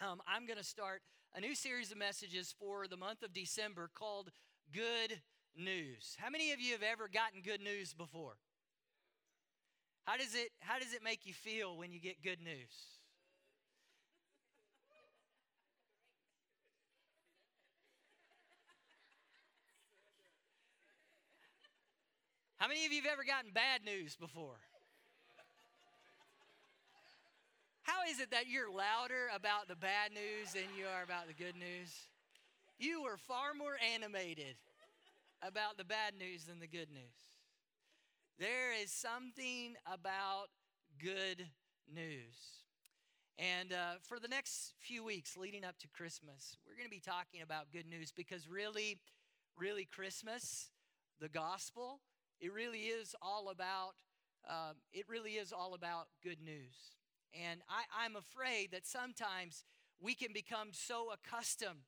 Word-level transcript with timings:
um, 0.00 0.20
I'm 0.26 0.46
going 0.46 0.58
to 0.58 0.64
start 0.64 1.02
a 1.34 1.40
new 1.40 1.54
series 1.54 1.90
of 1.92 1.98
messages 1.98 2.54
for 2.58 2.88
the 2.88 2.96
month 2.96 3.22
of 3.22 3.32
December 3.32 3.90
called 3.94 4.30
Good 4.72 5.20
News. 5.56 6.16
How 6.18 6.30
many 6.30 6.52
of 6.52 6.60
you 6.60 6.72
have 6.72 6.82
ever 6.82 7.08
gotten 7.08 7.42
good 7.42 7.60
news 7.60 7.92
before? 7.92 8.36
How 10.04 10.16
does 10.16 10.34
it 10.34 10.50
how 10.60 10.78
does 10.78 10.94
it 10.94 11.04
make 11.04 11.26
you 11.26 11.34
feel 11.34 11.76
when 11.76 11.92
you 11.92 12.00
get 12.00 12.22
good 12.22 12.40
news? 12.40 12.98
How 22.56 22.68
many 22.68 22.86
of 22.86 22.92
you 22.92 23.02
have 23.02 23.12
ever 23.12 23.24
gotten 23.24 23.52
bad 23.52 23.84
news 23.84 24.16
before? 24.16 24.58
How 27.90 28.08
is 28.08 28.20
it 28.20 28.30
that 28.30 28.46
you're 28.46 28.70
louder 28.70 29.26
about 29.34 29.66
the 29.66 29.74
bad 29.74 30.12
news 30.12 30.52
than 30.52 30.62
you 30.78 30.84
are 30.86 31.02
about 31.02 31.26
the 31.26 31.34
good 31.34 31.56
news? 31.56 31.90
You 32.78 33.02
are 33.02 33.16
far 33.16 33.52
more 33.52 33.74
animated 33.92 34.54
about 35.42 35.76
the 35.76 35.82
bad 35.82 36.14
news 36.16 36.44
than 36.44 36.60
the 36.60 36.68
good 36.68 36.88
news. 36.92 37.18
There 38.38 38.80
is 38.80 38.92
something 38.92 39.74
about 39.92 40.50
good 41.02 41.48
news. 41.92 42.62
And 43.40 43.72
uh, 43.72 43.98
for 44.02 44.20
the 44.20 44.28
next 44.28 44.74
few 44.78 45.02
weeks 45.02 45.36
leading 45.36 45.64
up 45.64 45.76
to 45.80 45.88
Christmas, 45.88 46.58
we're 46.64 46.76
going 46.76 46.88
to 46.88 46.94
be 46.94 47.00
talking 47.00 47.42
about 47.42 47.72
good 47.72 47.88
news 47.88 48.12
because 48.12 48.48
really, 48.48 49.00
really, 49.58 49.84
Christmas, 49.84 50.70
the 51.20 51.28
gospel, 51.28 51.98
it 52.40 52.52
really 52.52 52.82
is 52.82 53.16
all 53.20 53.48
about. 53.48 53.94
Um, 54.48 54.76
it 54.92 55.06
really 55.08 55.32
is 55.32 55.52
all 55.52 55.74
about 55.74 56.06
good 56.22 56.38
news. 56.40 56.99
And 57.34 57.60
I, 57.68 58.04
I'm 58.04 58.16
afraid 58.16 58.72
that 58.72 58.86
sometimes 58.86 59.64
we 60.00 60.14
can 60.14 60.32
become 60.32 60.68
so 60.72 61.08
accustomed 61.12 61.80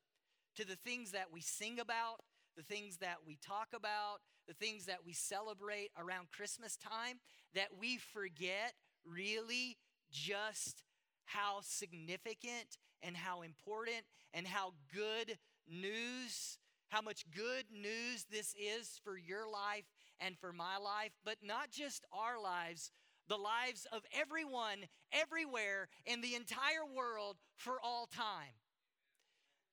to 0.56 0.66
the 0.66 0.77
things 0.77 1.12
that 1.12 1.33
we 1.33 1.41
sing 1.41 1.80
about, 1.80 2.20
the 2.56 2.62
things 2.62 2.98
that 2.98 3.19
we 3.27 3.39
talk 3.44 3.69
about, 3.75 4.19
the 4.47 4.55
things 4.55 4.86
that 4.86 5.05
we 5.05 5.12
celebrate 5.12 5.91
around 5.97 6.31
Christmas 6.31 6.77
time, 6.77 7.20
that 7.55 7.69
we 7.78 7.97
forget 7.97 8.75
really 9.05 9.78
just 10.11 10.84
how 11.25 11.61
significant 11.62 12.77
and 13.03 13.16
how 13.16 13.42
important 13.42 14.03
and 14.34 14.47
how 14.47 14.75
good 14.94 15.38
news, 15.66 16.59
how 16.88 17.00
much 17.00 17.25
good 17.34 17.64
news 17.72 18.27
this 18.31 18.55
is 18.55 19.00
for 19.03 19.16
your 19.16 19.48
life 19.50 19.84
and 20.20 20.36
for 20.38 20.53
my 20.53 20.77
life, 20.77 21.12
but 21.25 21.36
not 21.42 21.70
just 21.70 22.05
our 22.12 22.41
lives, 22.41 22.91
the 23.33 23.38
lives 23.38 23.86
of 23.91 24.02
everyone, 24.12 24.84
everywhere, 25.11 25.88
in 26.05 26.20
the 26.20 26.34
entire 26.34 26.84
world 26.94 27.38
for 27.56 27.78
all 27.83 28.06
time. 28.14 28.52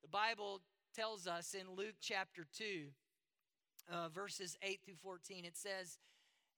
The 0.02 0.08
Bible 0.08 0.62
tells 0.96 1.28
us 1.28 1.54
in 1.54 1.76
Luke 1.76 1.96
chapter 2.00 2.48
2, 2.58 2.86
uh, 3.92 4.08
verses 4.16 4.56
8 4.62 4.80
through 4.86 4.96
14, 5.04 5.44
it 5.44 5.58
says, 5.58 5.98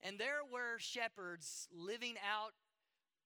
And 0.03 0.19
there 0.19 0.41
were 0.53 0.77
shepherds 0.77 1.67
living 1.75 2.17
out 2.17 2.51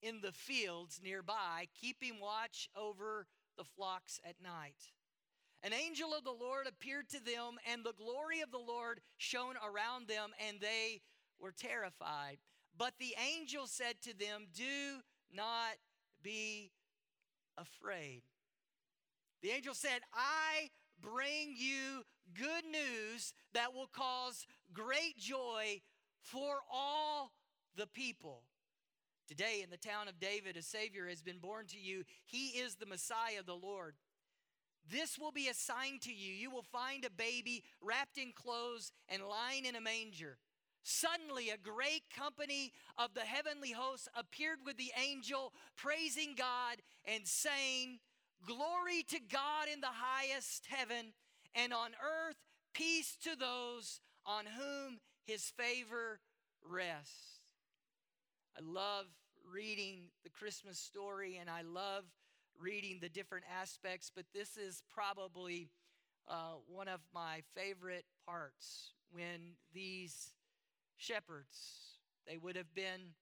in 0.01 0.21
the 0.21 0.31
fields 0.31 1.01
nearby, 1.03 1.67
keeping 1.77 2.21
watch 2.21 2.69
over 2.77 3.27
the 3.57 3.65
flocks 3.65 4.21
at 4.23 4.35
night. 4.41 4.93
An 5.63 5.73
angel 5.73 6.13
of 6.17 6.23
the 6.23 6.31
Lord 6.31 6.65
appeared 6.65 7.09
to 7.09 7.21
them, 7.21 7.57
and 7.69 7.83
the 7.83 7.91
glory 7.91 8.39
of 8.39 8.51
the 8.51 8.57
Lord 8.57 9.01
shone 9.17 9.55
around 9.57 10.07
them, 10.07 10.29
and 10.47 10.61
they 10.61 11.01
were 11.41 11.51
terrified. 11.51 12.37
But 12.77 12.93
the 12.99 13.15
angel 13.37 13.67
said 13.67 14.01
to 14.03 14.17
them, 14.17 14.47
Do 14.53 15.01
not 15.33 15.75
be 16.21 16.71
afraid. 17.57 18.23
The 19.41 19.51
angel 19.51 19.73
said, 19.73 19.99
I 20.13 20.69
bring 21.01 21.55
you 21.55 22.03
good 22.33 22.65
news 22.65 23.33
that 23.53 23.73
will 23.73 23.89
cause 23.93 24.45
great 24.73 25.17
joy 25.17 25.81
for 26.21 26.57
all 26.71 27.31
the 27.75 27.87
people. 27.87 28.41
Today, 29.27 29.61
in 29.63 29.69
the 29.69 29.77
town 29.77 30.07
of 30.07 30.19
David, 30.19 30.55
a 30.55 30.61
Savior 30.61 31.07
has 31.07 31.21
been 31.21 31.39
born 31.39 31.65
to 31.67 31.79
you. 31.79 32.03
He 32.25 32.47
is 32.59 32.75
the 32.75 32.85
Messiah, 32.85 33.41
the 33.45 33.55
Lord. 33.55 33.95
This 34.91 35.17
will 35.17 35.31
be 35.31 35.47
a 35.47 35.53
sign 35.53 35.99
to 36.01 36.13
you. 36.13 36.31
You 36.33 36.51
will 36.51 36.65
find 36.71 37.05
a 37.05 37.09
baby 37.09 37.63
wrapped 37.81 38.17
in 38.17 38.33
clothes 38.33 38.91
and 39.09 39.23
lying 39.23 39.65
in 39.65 39.75
a 39.75 39.81
manger. 39.81 40.37
Suddenly, 40.87 41.49
a 41.49 41.57
great 41.57 42.03
company 42.15 42.71
of 42.95 43.15
the 43.15 43.21
heavenly 43.21 43.71
hosts 43.71 44.07
appeared 44.15 44.59
with 44.63 44.77
the 44.77 44.91
angel, 45.03 45.51
praising 45.75 46.35
God 46.37 46.77
and 47.05 47.27
saying, 47.27 47.97
Glory 48.45 49.01
to 49.09 49.19
God 49.19 49.67
in 49.73 49.81
the 49.81 49.87
highest 49.87 50.67
heaven, 50.67 51.13
and 51.55 51.73
on 51.73 51.89
earth 52.03 52.35
peace 52.75 53.17
to 53.23 53.35
those 53.35 53.99
on 54.27 54.45
whom 54.45 54.99
his 55.25 55.51
favor 55.57 56.19
rests. 56.63 57.39
I 58.55 58.61
love 58.63 59.07
reading 59.51 60.09
the 60.23 60.29
Christmas 60.29 60.77
story 60.77 61.37
and 61.41 61.49
I 61.49 61.63
love 61.63 62.03
reading 62.61 62.99
the 63.01 63.09
different 63.09 63.45
aspects, 63.59 64.11
but 64.15 64.25
this 64.35 64.55
is 64.55 64.83
probably 64.93 65.71
uh, 66.27 66.57
one 66.67 66.87
of 66.87 66.99
my 67.11 67.41
favorite 67.55 68.05
parts 68.27 68.91
when 69.11 69.55
these 69.73 70.34
shepherds. 70.97 71.99
They 72.27 72.37
would 72.37 72.55
have 72.55 72.73
been 72.73 73.13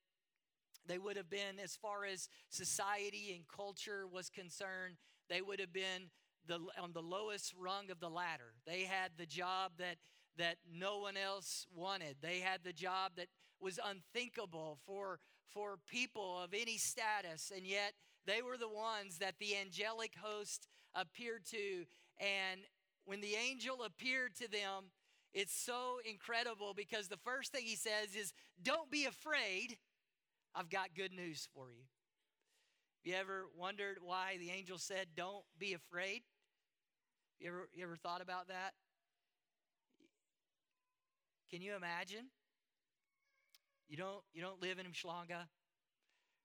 they 0.86 0.98
would 0.98 1.16
have 1.16 1.30
been 1.30 1.60
as 1.64 1.78
far 1.78 2.04
as 2.04 2.28
society 2.50 3.34
and 3.34 3.48
culture 3.48 4.06
was 4.06 4.30
concerned, 4.30 4.98
they 5.30 5.42
would 5.42 5.62
have 5.62 5.72
been 5.72 6.10
the, 6.46 6.60
on 6.82 6.92
the 6.94 7.02
lowest 7.02 7.54
rung 7.58 7.90
of 7.90 8.02
the 8.02 8.10
ladder. 8.10 8.54
They 8.66 8.82
had 8.82 9.12
the 9.18 9.26
job 9.26 9.74
that 9.78 9.98
that 10.38 10.58
no 10.70 10.98
one 10.98 11.16
else 11.16 11.68
wanted. 11.74 12.18
They 12.22 12.40
had 12.40 12.62
the 12.64 12.74
job 12.74 13.12
that 13.18 13.28
was 13.60 13.80
unthinkable 13.84 14.80
for 14.86 15.20
for 15.54 15.78
people 15.88 16.42
of 16.44 16.54
any 16.54 16.78
status 16.78 17.52
and 17.56 17.66
yet 17.66 17.94
they 18.26 18.42
were 18.42 18.58
the 18.58 18.70
ones 18.70 19.20
that 19.20 19.36
the 19.40 19.56
angelic 19.56 20.14
host 20.20 20.68
appeared 20.96 21.46
to 21.46 21.86
and 22.20 22.62
when 23.06 23.22
the 23.22 23.36
angel 23.36 23.84
appeared 23.84 24.36
to 24.36 24.50
them 24.50 24.86
it's 25.34 25.54
so 25.54 25.98
incredible 26.06 26.74
because 26.76 27.08
the 27.08 27.18
first 27.18 27.52
thing 27.52 27.64
he 27.66 27.76
says 27.76 28.16
is, 28.18 28.34
Don't 28.62 28.92
be 28.92 29.06
afraid. 29.06 29.78
I've 30.56 30.70
got 30.70 30.90
good 30.96 31.12
news 31.12 31.48
for 31.56 31.72
you. 31.72 31.84
You 33.04 33.16
ever 33.16 33.48
wondered 33.58 33.98
why 34.02 34.38
the 34.40 34.52
angel 34.52 34.78
said, 34.78 35.08
Don't 35.16 35.44
be 35.58 35.74
afraid? 35.74 36.22
You 37.40 37.48
ever, 37.50 37.70
you 37.74 37.84
ever 37.84 37.96
thought 37.96 38.22
about 38.22 38.48
that? 38.50 38.74
Can 41.50 41.62
you 41.62 41.76
imagine? 41.76 42.28
You 43.90 43.98
don't, 43.98 44.24
you 44.34 44.42
don't 44.42 44.62
live 44.62 44.80
in 44.80 44.86
Umhlanga. 44.86 45.48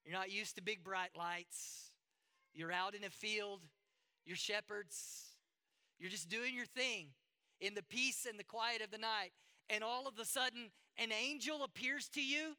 You're 0.05 0.15
not 0.15 0.33
used 0.33 0.57
to 0.57 0.63
big 0.63 0.83
bright 0.83 1.11
lights. 1.17 1.93
You're 2.55 2.73
out 2.73 2.95
in 2.95 3.05
a 3.05 3.11
field. 3.11 3.61
You're 4.25 4.37
shepherds. 4.37 5.37
You're 5.99 6.11
just 6.11 6.29
doing 6.29 6.55
your 6.55 6.67
thing 6.67 7.09
in 7.61 7.75
the 7.75 7.83
peace 7.83 8.27
and 8.29 8.39
the 8.39 8.45
quiet 8.45 8.83
of 8.83 8.91
the 8.91 8.99
night, 8.99 9.31
and 9.71 9.85
all 9.85 10.07
of 10.07 10.19
a 10.19 10.25
sudden 10.25 10.71
an 10.97 11.11
angel 11.13 11.65
appears 11.65 12.09
to 12.11 12.23
you. 12.23 12.57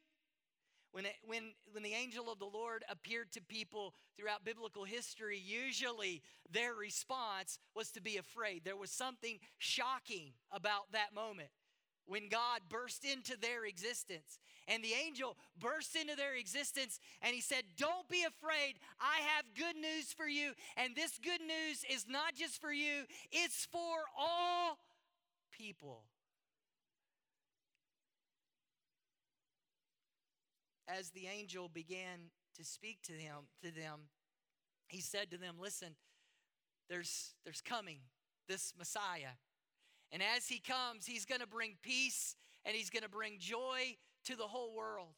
When, 0.92 1.06
it, 1.06 1.14
when, 1.24 1.52
when 1.70 1.84
the 1.84 1.94
angel 1.94 2.32
of 2.32 2.40
the 2.40 2.50
Lord 2.52 2.84
appeared 2.88 3.30
to 3.32 3.40
people 3.40 3.94
throughout 4.18 4.44
biblical 4.44 4.82
history, 4.82 5.38
usually 5.38 6.20
their 6.50 6.74
response 6.74 7.60
was 7.76 7.92
to 7.92 8.02
be 8.02 8.16
afraid. 8.16 8.62
There 8.64 8.76
was 8.76 8.90
something 8.90 9.38
shocking 9.58 10.32
about 10.50 10.90
that 10.90 11.14
moment 11.14 11.50
when 12.10 12.28
God 12.28 12.62
burst 12.68 13.04
into 13.04 13.38
their 13.38 13.64
existence. 13.64 14.40
And 14.66 14.82
the 14.82 14.92
angel 14.92 15.36
burst 15.58 15.94
into 15.94 16.16
their 16.16 16.34
existence 16.34 16.98
and 17.22 17.34
he 17.34 17.40
said, 17.40 17.62
Don't 17.76 18.08
be 18.08 18.24
afraid. 18.24 18.74
I 19.00 19.20
have 19.36 19.44
good 19.56 19.76
news 19.76 20.12
for 20.12 20.26
you. 20.26 20.52
And 20.76 20.94
this 20.96 21.18
good 21.22 21.40
news 21.40 21.84
is 21.88 22.06
not 22.08 22.34
just 22.34 22.60
for 22.60 22.72
you, 22.72 23.04
it's 23.30 23.66
for 23.70 23.98
all 24.18 24.78
people. 25.50 26.04
As 30.88 31.10
the 31.10 31.26
angel 31.26 31.68
began 31.68 32.30
to 32.56 32.64
speak 32.64 32.98
to 33.04 33.12
them, 33.12 33.46
to 33.62 33.70
them, 33.70 34.08
he 34.88 35.00
said 35.00 35.30
to 35.30 35.38
them, 35.38 35.54
Listen, 35.60 35.94
there's, 36.88 37.34
there's 37.44 37.60
coming 37.60 37.98
this 38.48 38.72
Messiah. 38.76 39.38
And 40.12 40.22
as 40.36 40.48
he 40.48 40.58
comes, 40.58 41.06
he's 41.06 41.24
going 41.24 41.40
to 41.40 41.46
bring 41.46 41.76
peace 41.82 42.34
and 42.64 42.74
he's 42.74 42.90
going 42.90 43.04
to 43.04 43.08
bring 43.08 43.38
joy 43.38 43.96
to 44.24 44.36
the 44.36 44.48
whole 44.48 44.74
world. 44.74 45.14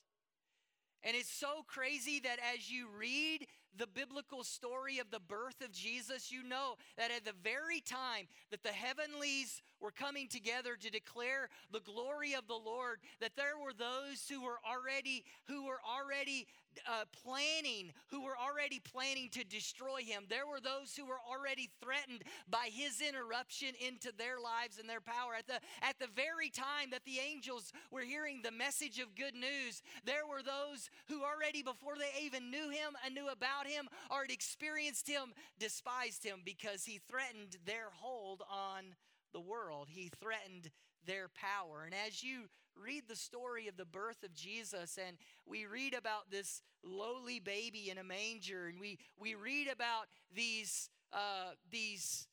And 1.02 1.16
it's 1.16 1.32
so 1.32 1.64
crazy 1.66 2.20
that 2.20 2.38
as 2.54 2.70
you 2.70 2.86
read 2.96 3.46
the 3.76 3.88
biblical 3.88 4.44
story 4.44 4.98
of 4.98 5.10
the 5.10 5.18
birth 5.18 5.60
of 5.64 5.72
Jesus, 5.72 6.30
you 6.30 6.42
know 6.44 6.76
that 6.96 7.10
at 7.10 7.24
the 7.24 7.32
very 7.42 7.80
time 7.80 8.28
that 8.50 8.62
the 8.62 8.68
heavenlies 8.68 9.62
were 9.82 9.90
coming 9.90 10.28
together 10.28 10.76
to 10.80 10.90
declare 10.90 11.48
the 11.72 11.80
glory 11.80 12.34
of 12.34 12.46
the 12.46 12.54
Lord, 12.54 13.00
that 13.20 13.36
there 13.36 13.58
were 13.62 13.72
those 13.72 14.28
who 14.30 14.42
were 14.42 14.60
already 14.64 15.24
who 15.48 15.66
were 15.66 15.80
already 15.84 16.46
uh, 16.88 17.04
planning, 17.24 17.92
who 18.08 18.22
were 18.22 18.36
already 18.36 18.80
planning 18.80 19.28
to 19.30 19.44
destroy 19.44 20.00
him. 20.00 20.24
There 20.28 20.46
were 20.46 20.60
those 20.60 20.94
who 20.96 21.06
were 21.06 21.20
already 21.28 21.68
threatened 21.82 22.22
by 22.48 22.70
his 22.72 23.00
interruption 23.00 23.74
into 23.80 24.12
their 24.16 24.40
lives 24.40 24.78
and 24.78 24.88
their 24.88 25.00
power. 25.00 25.34
At 25.38 25.46
the, 25.46 25.60
at 25.82 25.98
the 25.98 26.08
very 26.14 26.50
time 26.50 26.90
that 26.90 27.04
the 27.04 27.18
angels 27.18 27.72
were 27.90 28.02
hearing 28.02 28.40
the 28.42 28.50
message 28.50 28.98
of 28.98 29.14
good 29.14 29.34
news, 29.34 29.82
there 30.04 30.26
were 30.26 30.42
those 30.42 30.90
who 31.08 31.22
already, 31.22 31.62
before 31.62 31.96
they 31.96 32.24
even 32.24 32.50
knew 32.50 32.70
him 32.70 32.96
and 33.04 33.14
knew 33.14 33.28
about 33.28 33.66
him 33.66 33.88
or 34.10 34.22
had 34.22 34.30
experienced 34.30 35.08
him, 35.08 35.34
despised 35.58 36.24
him 36.24 36.40
because 36.44 36.84
he 36.84 37.00
threatened 37.08 37.56
their 37.64 37.88
hold 37.92 38.42
on 38.50 38.94
the 39.32 39.40
world. 39.40 39.88
He 39.90 40.10
threatened 40.20 40.70
their 41.06 41.28
power. 41.28 41.84
And 41.84 41.94
as 42.06 42.22
you 42.22 42.48
read 42.80 43.04
the 43.08 43.16
story 43.16 43.68
of 43.68 43.76
the 43.76 43.84
birth 43.84 44.22
of 44.22 44.34
Jesus 44.34 44.98
and 45.04 45.16
we 45.46 45.66
read 45.66 45.94
about 45.94 46.30
this 46.30 46.62
lowly 46.84 47.38
baby 47.38 47.90
in 47.90 47.98
a 47.98 48.04
manger 48.04 48.66
and 48.66 48.80
we, 48.80 48.98
we 49.20 49.34
read 49.34 49.68
about 49.68 50.06
these, 50.34 50.88
uh, 51.12 51.52
these 51.70 52.26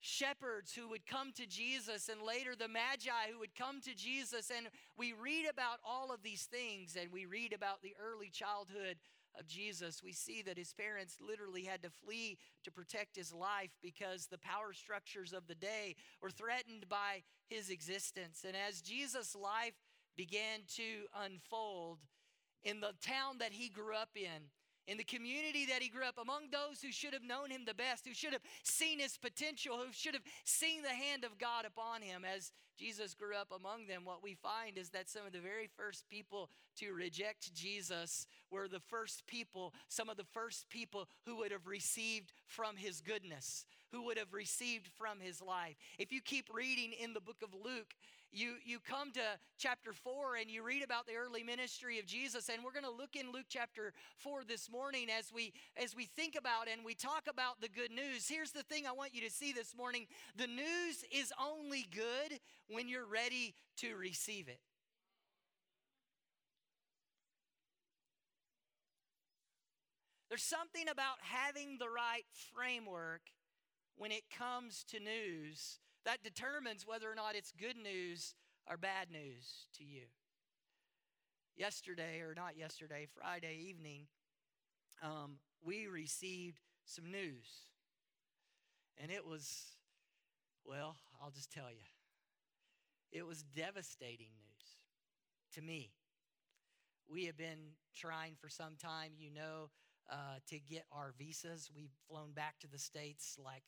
shepherds 0.00 0.74
who 0.74 0.88
would 0.88 1.06
come 1.06 1.32
to 1.32 1.46
Jesus 1.46 2.10
and 2.10 2.20
later 2.20 2.54
the 2.54 2.68
magi 2.68 3.32
who 3.32 3.38
would 3.38 3.54
come 3.54 3.80
to 3.80 3.94
Jesus 3.94 4.50
and 4.54 4.66
we 4.98 5.14
read 5.14 5.46
about 5.50 5.78
all 5.86 6.12
of 6.12 6.22
these 6.22 6.42
things 6.42 6.96
and 7.00 7.10
we 7.10 7.24
read 7.24 7.54
about 7.54 7.80
the 7.80 7.94
early 7.98 8.28
childhood 8.28 8.96
of 9.38 9.46
Jesus, 9.46 10.02
we 10.02 10.12
see 10.12 10.42
that 10.42 10.58
his 10.58 10.72
parents 10.72 11.18
literally 11.20 11.64
had 11.64 11.82
to 11.82 11.90
flee 11.90 12.38
to 12.62 12.70
protect 12.70 13.16
his 13.16 13.32
life 13.32 13.70
because 13.82 14.26
the 14.26 14.38
power 14.38 14.72
structures 14.72 15.32
of 15.32 15.46
the 15.46 15.54
day 15.54 15.96
were 16.22 16.30
threatened 16.30 16.88
by 16.88 17.22
his 17.48 17.70
existence. 17.70 18.44
And 18.46 18.56
as 18.56 18.80
Jesus' 18.80 19.34
life 19.34 19.74
began 20.16 20.60
to 20.76 21.06
unfold 21.24 21.98
in 22.62 22.80
the 22.80 22.94
town 23.04 23.38
that 23.38 23.52
he 23.52 23.68
grew 23.68 23.94
up 23.94 24.10
in, 24.14 24.50
in 24.86 24.98
the 24.98 25.04
community 25.04 25.66
that 25.66 25.82
he 25.82 25.88
grew 25.88 26.04
up, 26.04 26.18
among 26.20 26.50
those 26.50 26.82
who 26.82 26.92
should 26.92 27.12
have 27.12 27.22
known 27.22 27.50
him 27.50 27.64
the 27.64 27.74
best, 27.74 28.06
who 28.06 28.14
should 28.14 28.32
have 28.32 28.42
seen 28.62 28.98
his 28.98 29.16
potential, 29.16 29.76
who 29.78 29.92
should 29.92 30.14
have 30.14 30.24
seen 30.44 30.82
the 30.82 30.88
hand 30.88 31.24
of 31.24 31.38
God 31.38 31.64
upon 31.64 32.02
him 32.02 32.24
as 32.24 32.52
Jesus 32.76 33.14
grew 33.14 33.36
up 33.36 33.52
among 33.54 33.86
them, 33.86 34.04
what 34.04 34.22
we 34.22 34.34
find 34.34 34.78
is 34.78 34.90
that 34.90 35.08
some 35.08 35.24
of 35.26 35.32
the 35.32 35.38
very 35.38 35.68
first 35.76 36.08
people 36.08 36.50
to 36.76 36.92
reject 36.92 37.54
Jesus 37.54 38.26
were 38.50 38.68
the 38.68 38.80
first 38.80 39.26
people, 39.26 39.72
some 39.88 40.08
of 40.08 40.16
the 40.16 40.24
first 40.24 40.68
people 40.68 41.08
who 41.24 41.36
would 41.36 41.52
have 41.52 41.66
received 41.66 42.32
from 42.46 42.76
his 42.76 43.00
goodness, 43.00 43.64
who 43.92 44.02
would 44.04 44.18
have 44.18 44.32
received 44.32 44.88
from 44.98 45.20
his 45.20 45.40
life. 45.40 45.76
If 45.98 46.12
you 46.12 46.20
keep 46.20 46.48
reading 46.52 46.92
in 46.92 47.12
the 47.12 47.20
book 47.20 47.42
of 47.42 47.54
Luke, 47.54 47.94
you, 48.34 48.54
you 48.64 48.78
come 48.80 49.12
to 49.12 49.20
chapter 49.58 49.92
4 49.92 50.36
and 50.40 50.50
you 50.50 50.64
read 50.64 50.82
about 50.82 51.06
the 51.06 51.14
early 51.14 51.44
ministry 51.44 51.98
of 51.98 52.06
Jesus. 52.06 52.48
And 52.48 52.64
we're 52.64 52.72
going 52.72 52.84
to 52.84 52.90
look 52.90 53.14
in 53.14 53.32
Luke 53.32 53.46
chapter 53.48 53.92
4 54.16 54.42
this 54.44 54.70
morning 54.70 55.06
as 55.16 55.32
we 55.32 55.52
as 55.76 55.94
we 55.94 56.06
think 56.06 56.34
about 56.36 56.68
and 56.70 56.84
we 56.84 56.94
talk 56.94 57.24
about 57.30 57.60
the 57.60 57.68
good 57.68 57.90
news. 57.90 58.28
Here's 58.28 58.50
the 58.50 58.64
thing 58.64 58.86
I 58.86 58.92
want 58.92 59.14
you 59.14 59.20
to 59.22 59.30
see 59.30 59.52
this 59.52 59.74
morning. 59.76 60.06
The 60.36 60.48
news 60.48 61.04
is 61.12 61.32
only 61.40 61.86
good 61.90 62.40
when 62.68 62.88
you're 62.88 63.06
ready 63.06 63.54
to 63.78 63.94
receive 63.94 64.48
it. 64.48 64.58
There's 70.28 70.42
something 70.42 70.88
about 70.88 71.18
having 71.20 71.78
the 71.78 71.88
right 71.88 72.24
framework 72.52 73.20
when 73.96 74.10
it 74.10 74.24
comes 74.36 74.84
to 74.88 74.98
news 74.98 75.78
that 76.04 76.22
determines 76.22 76.86
whether 76.86 77.10
or 77.10 77.14
not 77.14 77.34
it's 77.34 77.52
good 77.52 77.76
news 77.76 78.34
or 78.68 78.76
bad 78.76 79.10
news 79.10 79.68
to 79.78 79.84
you. 79.84 80.02
Yesterday, 81.56 82.20
or 82.20 82.34
not 82.34 82.56
yesterday, 82.56 83.06
Friday 83.14 83.58
evening, 83.68 84.06
um, 85.02 85.36
we 85.64 85.86
received 85.86 86.60
some 86.84 87.10
news. 87.10 87.68
And 89.00 89.10
it 89.10 89.26
was, 89.26 89.76
well, 90.64 90.96
I'll 91.22 91.30
just 91.30 91.52
tell 91.52 91.70
you, 91.70 91.86
it 93.12 93.26
was 93.26 93.42
devastating 93.54 94.30
news 94.36 94.76
to 95.54 95.62
me. 95.62 95.92
We 97.08 97.26
have 97.26 97.36
been 97.36 97.76
trying 97.94 98.34
for 98.40 98.48
some 98.48 98.74
time, 98.76 99.12
you 99.18 99.30
know, 99.30 99.70
uh, 100.10 100.38
to 100.48 100.58
get 100.58 100.84
our 100.92 101.14
visas. 101.18 101.70
We've 101.74 101.94
flown 102.08 102.32
back 102.32 102.58
to 102.60 102.66
the 102.66 102.78
States 102.78 103.36
like 103.42 103.62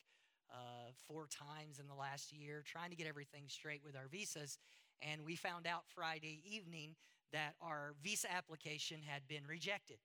uh, 0.51 0.93
four 1.07 1.27
times 1.27 1.79
in 1.79 1.89
the 1.89 1.95
last 1.95 2.33
year, 2.33 2.63
trying 2.65 2.91
to 2.91 2.97
get 2.97 3.07
everything 3.07 3.45
straight 3.49 3.83
with 3.85 3.97
our 3.97 4.09
visas. 4.11 4.59
And 5.03 5.25
we 5.25 5.37
found 5.37 5.67
out 5.67 5.85
Friday 5.95 6.41
evening 6.45 6.95
that 7.33 7.55
our 7.61 7.95
visa 8.03 8.33
application 8.33 9.01
had 9.05 9.27
been 9.29 9.45
rejected. 9.49 9.99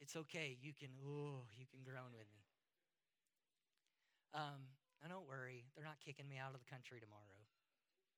It's 0.00 0.16
okay. 0.16 0.56
You 0.60 0.72
can, 0.72 0.88
oh, 1.04 1.44
you 1.56 1.64
can 1.70 1.80
groan 1.84 2.12
with 2.16 2.28
me. 2.32 2.44
Um, 4.34 4.68
and 5.02 5.12
don't 5.12 5.28
worry, 5.28 5.64
they're 5.76 5.86
not 5.86 6.00
kicking 6.04 6.28
me 6.28 6.36
out 6.36 6.52
of 6.52 6.60
the 6.60 6.68
country 6.68 7.00
tomorrow. 7.00 7.40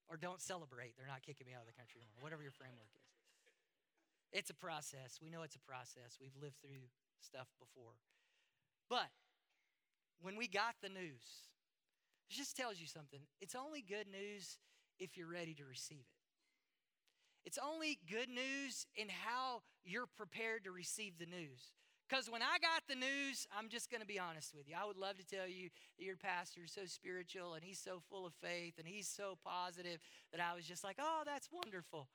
Or 0.09 0.17
don't 0.17 0.41
celebrate, 0.41 0.97
they're 0.97 1.11
not 1.11 1.21
kicking 1.23 1.47
me 1.47 1.53
out 1.53 1.63
of 1.63 1.69
the 1.69 1.77
country 1.77 2.01
tomorrow, 2.01 2.25
whatever 2.25 2.43
your 2.43 2.55
framework 2.55 2.91
is. 2.97 3.13
It's 4.33 4.51
a 4.51 4.57
process. 4.57 5.21
We 5.21 5.29
know 5.29 5.45
it's 5.45 5.57
a 5.57 5.65
process. 5.69 6.17
We've 6.21 6.37
lived 6.41 6.57
through 6.61 6.89
stuff 7.21 7.49
before. 7.61 7.97
But 8.89 9.13
when 10.21 10.37
we 10.37 10.49
got 10.49 10.75
the 10.83 10.89
news, 10.89 11.49
it 12.31 12.35
just 12.35 12.57
tells 12.57 12.81
you 12.81 12.87
something. 12.87 13.21
It's 13.41 13.55
only 13.55 13.83
good 13.83 14.07
news 14.11 14.59
if 14.99 15.17
you're 15.17 15.31
ready 15.31 15.55
to 15.55 15.65
receive 15.65 15.99
it. 16.01 16.19
It's 17.45 17.59
only 17.59 17.99
good 18.11 18.29
news 18.29 18.87
in 18.97 19.09
how 19.09 19.63
you're 19.85 20.09
prepared 20.19 20.65
to 20.65 20.71
receive 20.71 21.15
the 21.19 21.27
news. 21.27 21.73
Because 22.09 22.31
when 22.31 22.43
I 22.43 22.57
got 22.61 22.83
the 22.89 22.95
news, 22.95 23.47
I'm 23.57 23.69
just 23.69 23.91
going 23.91 24.01
to 24.01 24.07
be 24.07 24.19
honest 24.19 24.55
with 24.55 24.67
you. 24.69 24.75
I 24.81 24.87
would 24.87 24.97
love 24.97 25.19
to 25.19 25.27
tell 25.27 25.47
you 25.47 25.69
that 25.99 26.05
your 26.05 26.17
pastor 26.17 26.61
is 26.65 26.73
so 26.73 26.87
spiritual 26.87 27.55
and 27.55 27.63
he's 27.63 27.79
so 27.79 28.01
full 28.11 28.27
of 28.27 28.33
faith 28.43 28.75
and 28.79 28.89
he's 28.89 29.09
so 29.09 29.37
positive 29.45 30.01
that 30.33 30.41
I 30.41 30.55
was 30.55 30.65
just 30.65 30.85
like, 30.85 30.97
oh, 30.99 31.23
that's 31.27 31.49
wonderful. 31.53 32.09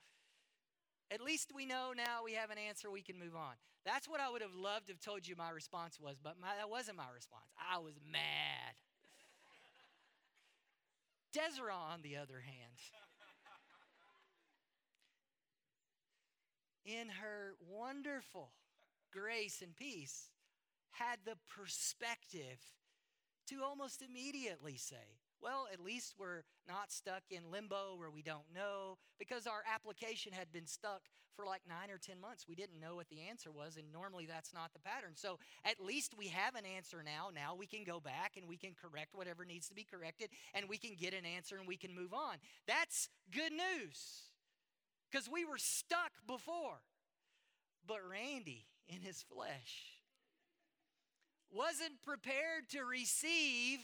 At 1.14 1.22
least 1.22 1.52
we 1.54 1.66
know 1.66 1.94
now 1.96 2.24
we 2.26 2.34
have 2.34 2.50
an 2.50 2.58
answer, 2.58 2.90
we 2.90 3.04
can 3.04 3.20
move 3.20 3.36
on. 3.36 3.54
That's 3.86 4.10
what 4.10 4.20
I 4.20 4.32
would 4.32 4.42
have 4.42 4.56
loved 4.56 4.88
to 4.88 4.94
have 4.94 5.00
told 5.00 5.28
you 5.28 5.36
my 5.36 5.52
response 5.52 6.00
was, 6.00 6.18
but 6.22 6.36
my, 6.42 6.48
that 6.58 6.70
wasn't 6.70 6.98
my 6.98 7.12
response. 7.14 7.46
I 7.60 7.78
was 7.78 7.94
mad. 8.12 8.74
Desiree, 11.34 11.72
on 11.72 12.02
the 12.02 12.18
other 12.18 12.40
hand, 12.40 12.74
in 16.86 17.10
her 17.10 17.54
wonderful 17.70 18.50
grace 19.12 19.62
and 19.62 19.76
peace, 19.76 20.30
had 20.92 21.20
the 21.26 21.38
perspective 21.48 22.60
to 23.50 23.64
almost 23.64 24.02
immediately 24.02 24.78
say, 24.78 25.22
well, 25.44 25.68
at 25.72 25.84
least 25.84 26.16
we're 26.18 26.44
not 26.68 26.92
stuck 26.92 27.24
in 27.30 27.52
limbo 27.52 27.96
where 27.98 28.10
we 28.10 28.22
don't 28.22 28.48
know 28.56 28.98
because 29.20 29.46
our 29.46 29.62
application 29.74 30.32
had 30.32 30.52
been 30.52 30.66
stuck 30.66 31.02
for 31.36 31.46
like 31.46 31.62
nine 31.68 31.90
or 31.94 31.98
10 31.98 32.22
months. 32.22 32.46
We 32.48 32.56
didn't 32.56 32.80
know 32.80 32.96
what 32.96 33.10
the 33.10 33.22
answer 33.30 33.52
was, 33.52 33.76
and 33.78 33.92
normally 33.92 34.26
that's 34.26 34.54
not 34.54 34.72
the 34.74 34.80
pattern. 34.80 35.14
So 35.16 35.40
at 35.66 35.84
least 35.84 36.14
we 36.18 36.28
have 36.28 36.56
an 36.56 36.64
answer 36.66 37.04
now. 37.04 37.30
Now 37.34 37.56
we 37.56 37.66
can 37.66 37.84
go 37.84 38.00
back 38.00 38.38
and 38.38 38.48
we 38.48 38.58
can 38.58 38.72
correct 38.74 39.16
whatever 39.16 39.44
needs 39.44 39.68
to 39.70 39.76
be 39.76 39.84
corrected, 39.84 40.30
and 40.54 40.70
we 40.70 40.78
can 40.78 40.96
get 40.96 41.14
an 41.14 41.26
answer 41.26 41.58
and 41.58 41.68
we 41.68 41.78
can 41.78 41.94
move 41.94 42.14
on. 42.14 42.38
That's 42.68 43.10
good 43.32 43.52
news 43.52 44.32
because 45.12 45.30
we 45.30 45.46
were 45.46 45.58
stuck 45.58 46.12
before. 46.28 46.80
But 47.86 48.00
Randy, 48.10 48.66
in 48.88 49.02
his 49.02 49.22
flesh, 49.22 50.00
wasn't 51.52 52.02
prepared 52.02 52.70
to 52.72 52.84
receive 52.84 53.80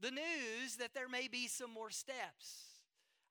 the 0.00 0.10
news 0.10 0.76
that 0.78 0.94
there 0.94 1.08
may 1.08 1.28
be 1.28 1.48
some 1.48 1.72
more 1.72 1.90
steps. 1.90 2.80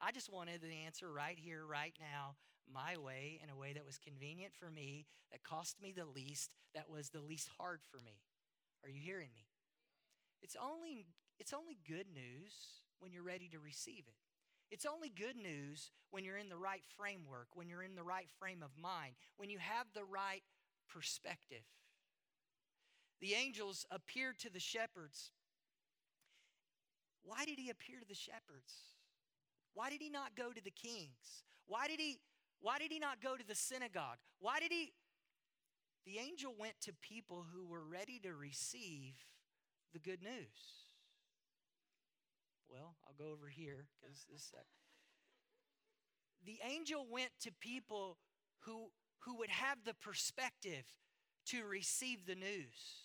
I 0.01 0.12
just 0.12 0.32
wanted 0.32 0.62
the 0.62 0.86
answer 0.86 1.12
right 1.12 1.38
here, 1.38 1.65
right 1.65 1.93
now, 2.00 2.36
my 2.72 2.98
way, 2.98 3.39
in 3.43 3.50
a 3.50 3.55
way 3.55 3.74
that 3.74 3.86
was 3.86 3.98
convenient 3.98 4.53
for 4.53 4.70
me, 4.70 5.05
that 5.32 5.43
cost 5.43 5.82
me 5.82 5.93
the 5.96 6.05
least, 6.05 6.51
that 6.75 6.89
was 6.89 7.10
the 7.10 7.22
least 7.22 7.50
hard 7.58 7.82
for 7.91 7.98
me. 7.98 8.20
Are 8.84 8.89
you 8.89 9.01
hearing 9.01 9.29
me? 9.36 9.46
It's 10.41 10.58
only, 10.62 11.05
it's 11.39 11.53
only 11.53 11.77
good 11.88 12.08
news 12.13 12.53
when 13.00 13.12
you're 13.12 13.24
ready 13.24 13.48
to 13.50 13.60
receive 13.60 14.03
it. 14.08 14.15
It's 14.72 14.86
only 14.86 15.10
good 15.10 15.38
news 15.38 15.91
when 16.10 16.24
you're 16.25 16.38
in 16.38 16.50
the 16.50 16.58
right 16.58 16.84
framework, 16.98 17.48
when 17.53 17.70
you're 17.70 17.84
in 17.84 17.96
the 17.96 18.03
right 18.03 18.27
frame 18.39 18.63
of 18.63 18.72
mind, 18.82 19.13
when 19.38 19.50
you 19.50 19.60
have 19.60 19.88
the 19.93 20.03
right 20.03 20.41
perspective. 20.89 21.63
The 23.22 23.36
angels 23.36 23.86
appeared 23.91 24.39
to 24.39 24.51
the 24.51 24.60
shepherds 24.60 25.32
why 27.24 27.46
did 27.46 27.58
he 27.58 27.70
appear 27.70 28.00
to 28.00 28.08
the 28.08 28.15
shepherds? 28.15 28.74
Why 29.74 29.89
did 29.89 30.01
he 30.01 30.10
not 30.10 30.36
go 30.36 30.51
to 30.51 30.63
the 30.63 30.72
kings? 30.72 31.44
Why 31.65 31.88
did 31.88 32.00
he 32.00 32.20
why 32.60 32.80
did 32.80 32.92
he 32.92 33.00
not 33.00 33.22
go 33.22 33.36
to 33.36 33.46
the 33.46 33.56
synagogue? 33.56 34.20
Why 34.39 34.60
did 34.60 34.72
he 34.72 34.94
The 36.06 36.20
angel 36.20 36.53
went 36.58 36.80
to 36.82 36.94
people 37.01 37.46
who 37.53 37.65
were 37.65 37.84
ready 37.84 38.20
to 38.24 38.34
receive 38.34 39.15
the 39.94 40.00
good 40.00 40.22
news. 40.22 40.88
Well, 42.68 42.96
I'll 43.06 43.25
go 43.25 43.32
over 43.32 43.48
here 43.48 43.86
because 44.01 44.25
this 44.32 44.51
uh, 44.58 44.62
the 46.46 46.60
angel 46.68 47.06
went 47.10 47.30
to 47.42 47.51
people 47.51 48.18
who 48.62 48.88
who 49.20 49.38
would 49.38 49.50
have 49.50 49.77
the 49.86 49.94
perspective 49.94 50.84
to 51.46 51.63
receive 51.63 52.25
the 52.25 52.36
news. 52.36 53.02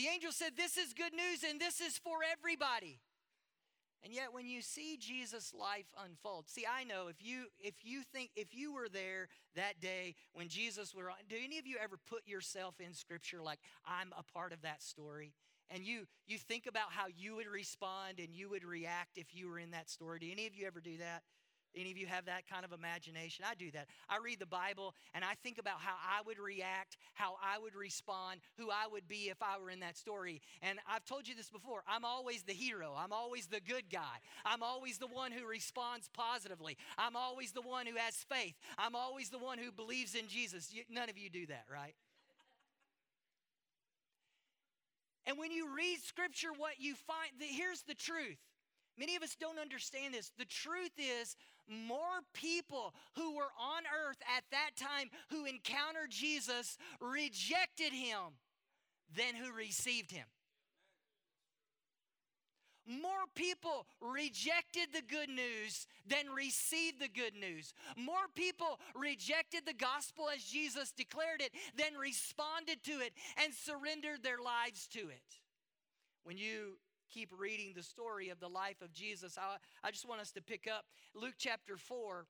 The 0.00 0.08
angel 0.08 0.32
said, 0.32 0.52
This 0.56 0.78
is 0.78 0.94
good 0.94 1.12
news 1.12 1.44
and 1.46 1.60
this 1.60 1.78
is 1.78 1.98
for 1.98 2.20
everybody. 2.32 3.00
And 4.02 4.14
yet 4.14 4.32
when 4.32 4.46
you 4.46 4.62
see 4.62 4.96
Jesus' 4.98 5.52
life 5.52 5.84
unfold, 6.02 6.48
see, 6.48 6.64
I 6.64 6.84
know 6.84 7.08
if 7.08 7.16
you 7.20 7.48
if 7.58 7.74
you 7.82 8.00
think 8.10 8.30
if 8.34 8.54
you 8.54 8.72
were 8.72 8.88
there 8.88 9.28
that 9.56 9.78
day 9.78 10.14
when 10.32 10.48
Jesus 10.48 10.94
were 10.94 11.10
on, 11.10 11.16
do 11.28 11.36
any 11.44 11.58
of 11.58 11.66
you 11.66 11.76
ever 11.82 11.98
put 12.08 12.26
yourself 12.26 12.76
in 12.80 12.94
scripture 12.94 13.42
like 13.42 13.58
I'm 13.84 14.14
a 14.16 14.22
part 14.22 14.54
of 14.54 14.62
that 14.62 14.82
story? 14.82 15.34
And 15.68 15.84
you 15.84 16.06
you 16.26 16.38
think 16.38 16.64
about 16.66 16.92
how 16.92 17.08
you 17.14 17.36
would 17.36 17.46
respond 17.46 18.20
and 18.20 18.34
you 18.34 18.48
would 18.48 18.64
react 18.64 19.18
if 19.18 19.34
you 19.34 19.50
were 19.50 19.58
in 19.58 19.72
that 19.72 19.90
story. 19.90 20.18
Do 20.18 20.28
any 20.32 20.46
of 20.46 20.54
you 20.54 20.66
ever 20.66 20.80
do 20.80 20.96
that? 20.96 21.24
Any 21.76 21.92
of 21.92 21.96
you 21.96 22.06
have 22.06 22.26
that 22.26 22.48
kind 22.48 22.64
of 22.64 22.72
imagination? 22.72 23.44
I 23.48 23.54
do 23.54 23.70
that. 23.72 23.86
I 24.08 24.18
read 24.22 24.40
the 24.40 24.46
Bible 24.46 24.94
and 25.14 25.24
I 25.24 25.34
think 25.42 25.58
about 25.58 25.78
how 25.78 25.94
I 25.94 26.20
would 26.26 26.38
react, 26.38 26.96
how 27.14 27.36
I 27.42 27.58
would 27.58 27.76
respond, 27.76 28.40
who 28.58 28.70
I 28.70 28.86
would 28.90 29.06
be 29.06 29.30
if 29.30 29.40
I 29.42 29.58
were 29.58 29.70
in 29.70 29.80
that 29.80 29.96
story. 29.96 30.40
And 30.62 30.78
I've 30.88 31.04
told 31.04 31.28
you 31.28 31.34
this 31.34 31.48
before 31.48 31.82
I'm 31.86 32.04
always 32.04 32.42
the 32.42 32.52
hero, 32.52 32.94
I'm 32.96 33.12
always 33.12 33.46
the 33.46 33.60
good 33.60 33.84
guy, 33.90 34.18
I'm 34.44 34.62
always 34.62 34.98
the 34.98 35.06
one 35.06 35.30
who 35.30 35.46
responds 35.46 36.08
positively, 36.12 36.76
I'm 36.98 37.14
always 37.14 37.52
the 37.52 37.62
one 37.62 37.86
who 37.86 37.96
has 37.96 38.16
faith, 38.16 38.54
I'm 38.76 38.96
always 38.96 39.30
the 39.30 39.38
one 39.38 39.58
who 39.58 39.70
believes 39.70 40.14
in 40.14 40.26
Jesus. 40.28 40.74
none 40.90 41.08
of 41.08 41.16
you 41.16 41.30
do 41.30 41.46
that, 41.46 41.64
right? 41.72 41.94
And 45.26 45.38
when 45.38 45.52
you 45.52 45.68
read 45.76 45.98
scripture, 46.02 46.48
what 46.56 46.80
you 46.80 46.96
find, 46.96 47.30
here's 47.38 47.82
the 47.82 47.94
truth. 47.94 48.38
Many 48.98 49.16
of 49.16 49.22
us 49.22 49.36
don't 49.38 49.58
understand 49.58 50.12
this. 50.12 50.32
The 50.36 50.44
truth 50.44 50.92
is, 50.98 51.36
more 51.70 52.20
people 52.34 52.94
who 53.14 53.36
were 53.36 53.52
on 53.58 53.82
earth 54.06 54.18
at 54.36 54.44
that 54.50 54.70
time 54.76 55.08
who 55.30 55.44
encountered 55.44 56.10
Jesus 56.10 56.76
rejected 57.00 57.92
him 57.92 58.36
than 59.16 59.34
who 59.34 59.52
received 59.52 60.10
him. 60.10 60.26
More 62.86 63.28
people 63.36 63.86
rejected 64.00 64.88
the 64.92 65.02
good 65.02 65.28
news 65.28 65.86
than 66.08 66.34
received 66.34 66.98
the 67.00 67.08
good 67.08 67.34
news. 67.34 67.72
More 67.96 68.26
people 68.34 68.80
rejected 68.96 69.62
the 69.64 69.74
gospel 69.74 70.24
as 70.34 70.42
Jesus 70.42 70.90
declared 70.90 71.40
it 71.40 71.52
than 71.76 72.00
responded 72.00 72.82
to 72.84 72.92
it 72.92 73.12
and 73.36 73.54
surrendered 73.54 74.24
their 74.24 74.38
lives 74.38 74.88
to 74.88 75.00
it. 75.00 75.22
When 76.24 76.36
you 76.36 76.78
keep 77.10 77.30
reading 77.36 77.72
the 77.74 77.82
story 77.82 78.28
of 78.28 78.40
the 78.40 78.48
life 78.48 78.80
of 78.82 78.92
Jesus, 78.92 79.36
I, 79.36 79.56
I 79.86 79.90
just 79.90 80.08
want 80.08 80.20
us 80.20 80.30
to 80.32 80.42
pick 80.42 80.66
up 80.66 80.84
Luke 81.14 81.34
chapter 81.38 81.76
4. 81.76 82.26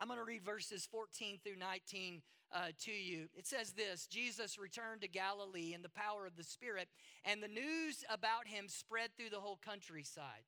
I'm 0.00 0.08
going 0.08 0.18
to 0.18 0.24
read 0.24 0.44
verses 0.44 0.86
14 0.90 1.38
through 1.42 1.56
19 1.56 2.22
uh, 2.52 2.58
to 2.84 2.92
you. 2.92 3.28
It 3.34 3.46
says 3.46 3.72
this 3.72 4.06
Jesus 4.06 4.58
returned 4.58 5.00
to 5.00 5.08
Galilee 5.08 5.72
in 5.74 5.82
the 5.82 5.88
power 5.88 6.26
of 6.26 6.36
the 6.36 6.44
Spirit, 6.44 6.88
and 7.24 7.42
the 7.42 7.48
news 7.48 8.04
about 8.10 8.46
him 8.46 8.68
spread 8.68 9.10
through 9.16 9.30
the 9.30 9.40
whole 9.40 9.58
countryside. 9.64 10.44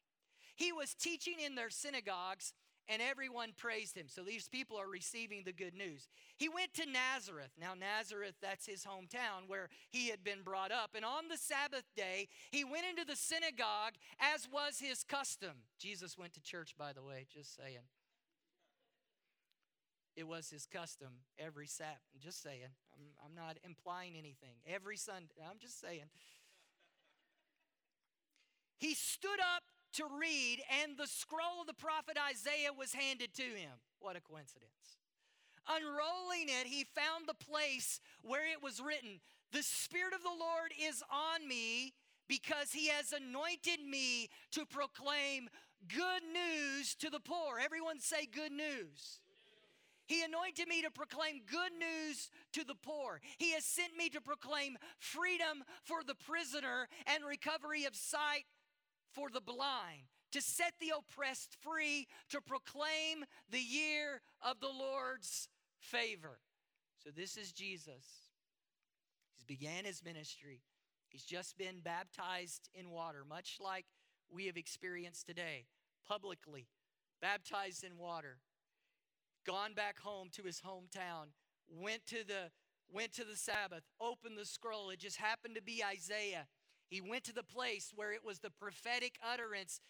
He 0.54 0.72
was 0.72 0.94
teaching 0.94 1.36
in 1.44 1.54
their 1.54 1.70
synagogues 1.70 2.52
and 2.88 3.02
everyone 3.02 3.52
praised 3.56 3.96
him. 3.96 4.06
So 4.08 4.22
these 4.22 4.48
people 4.48 4.78
are 4.78 4.88
receiving 4.88 5.42
the 5.44 5.52
good 5.52 5.74
news. 5.74 6.08
He 6.36 6.48
went 6.48 6.72
to 6.74 6.86
Nazareth. 6.86 7.50
Now, 7.60 7.74
Nazareth, 7.74 8.34
that's 8.40 8.66
his 8.66 8.84
hometown 8.84 9.46
where 9.46 9.68
he 9.90 10.08
had 10.08 10.24
been 10.24 10.42
brought 10.42 10.72
up. 10.72 10.92
And 10.94 11.04
on 11.04 11.28
the 11.28 11.36
Sabbath 11.36 11.84
day, 11.96 12.28
he 12.50 12.64
went 12.64 12.86
into 12.88 13.04
the 13.04 13.16
synagogue 13.16 13.94
as 14.18 14.48
was 14.50 14.78
his 14.80 15.04
custom. 15.04 15.64
Jesus 15.78 16.16
went 16.16 16.32
to 16.34 16.42
church, 16.42 16.74
by 16.78 16.92
the 16.92 17.02
way, 17.02 17.26
just 17.32 17.56
saying. 17.56 17.86
It 20.16 20.26
was 20.26 20.50
his 20.50 20.66
custom 20.66 21.08
every 21.38 21.68
Sabbath. 21.68 22.00
Just 22.18 22.42
saying. 22.42 22.74
I'm, 22.92 23.04
I'm 23.24 23.34
not 23.36 23.56
implying 23.64 24.14
anything. 24.16 24.56
Every 24.66 24.96
Sunday. 24.96 25.34
I'm 25.48 25.58
just 25.60 25.80
saying. 25.80 26.10
He 28.78 28.94
stood 28.94 29.40
up 29.56 29.62
to 29.94 30.04
read, 30.20 30.62
and 30.82 30.96
the 30.96 31.06
scroll 31.06 31.60
of 31.60 31.66
the 31.66 31.74
prophet 31.74 32.16
Isaiah 32.30 32.72
was 32.76 32.92
handed 32.94 33.34
to 33.34 33.42
him. 33.42 33.80
What 34.00 34.16
a 34.16 34.20
coincidence. 34.20 34.98
Unrolling 35.68 36.48
it, 36.48 36.66
he 36.66 36.84
found 36.84 37.26
the 37.26 37.44
place 37.44 38.00
where 38.22 38.50
it 38.50 38.62
was 38.62 38.80
written 38.80 39.20
The 39.52 39.62
Spirit 39.62 40.14
of 40.14 40.22
the 40.22 40.28
Lord 40.28 40.72
is 40.80 41.02
on 41.10 41.46
me 41.46 41.94
because 42.26 42.72
he 42.72 42.88
has 42.88 43.12
anointed 43.12 43.80
me 43.88 44.28
to 44.52 44.66
proclaim 44.66 45.48
good 45.88 46.22
news 46.32 46.94
to 46.96 47.10
the 47.10 47.20
poor. 47.20 47.58
Everyone 47.62 48.00
say 48.00 48.26
good 48.26 48.52
news. 48.52 49.20
He 50.06 50.22
anointed 50.22 50.68
me 50.68 50.80
to 50.82 50.90
proclaim 50.90 51.42
good 51.44 51.72
news 51.78 52.30
to 52.54 52.64
the 52.64 52.74
poor. 52.74 53.20
He 53.36 53.52
has 53.52 53.64
sent 53.64 53.94
me 53.94 54.08
to 54.10 54.22
proclaim 54.22 54.78
freedom 54.98 55.62
for 55.84 56.02
the 56.02 56.14
prisoner 56.14 56.88
and 57.06 57.24
recovery 57.26 57.84
of 57.84 57.94
sight 57.94 58.44
for 59.18 59.30
the 59.30 59.40
blind, 59.40 60.02
to 60.30 60.40
set 60.40 60.74
the 60.80 60.92
oppressed 60.96 61.56
free, 61.60 62.06
to 62.30 62.40
proclaim 62.40 63.24
the 63.50 63.58
year 63.58 64.20
of 64.42 64.60
the 64.60 64.68
Lord's 64.68 65.48
favor. 65.80 66.38
So, 67.02 67.10
this 67.10 67.36
is 67.36 67.52
Jesus. 67.52 68.04
He's 69.34 69.44
began 69.44 69.84
his 69.84 70.04
ministry. 70.04 70.60
He's 71.08 71.24
just 71.24 71.56
been 71.56 71.80
baptized 71.82 72.68
in 72.74 72.90
water, 72.90 73.24
much 73.28 73.58
like 73.60 73.86
we 74.30 74.46
have 74.46 74.56
experienced 74.56 75.26
today, 75.26 75.66
publicly, 76.06 76.68
baptized 77.20 77.82
in 77.82 77.96
water. 77.96 78.38
Gone 79.46 79.72
back 79.74 79.98
home 79.98 80.28
to 80.32 80.42
his 80.42 80.60
hometown, 80.60 81.28
went 81.68 82.06
to 82.06 82.26
the 82.26 82.50
went 82.92 83.12
to 83.14 83.24
the 83.24 83.36
Sabbath, 83.36 83.82
opened 84.00 84.38
the 84.38 84.46
scroll. 84.46 84.90
It 84.90 84.98
just 84.98 85.16
happened 85.16 85.54
to 85.56 85.62
be 85.62 85.82
Isaiah. 85.84 86.46
He 86.88 87.00
went 87.00 87.24
to 87.24 87.34
the 87.34 87.42
place 87.42 87.92
where 87.94 88.12
it 88.12 88.24
was 88.24 88.38
the 88.38 88.50
prophetic 88.50 89.18
utterance 89.22 89.80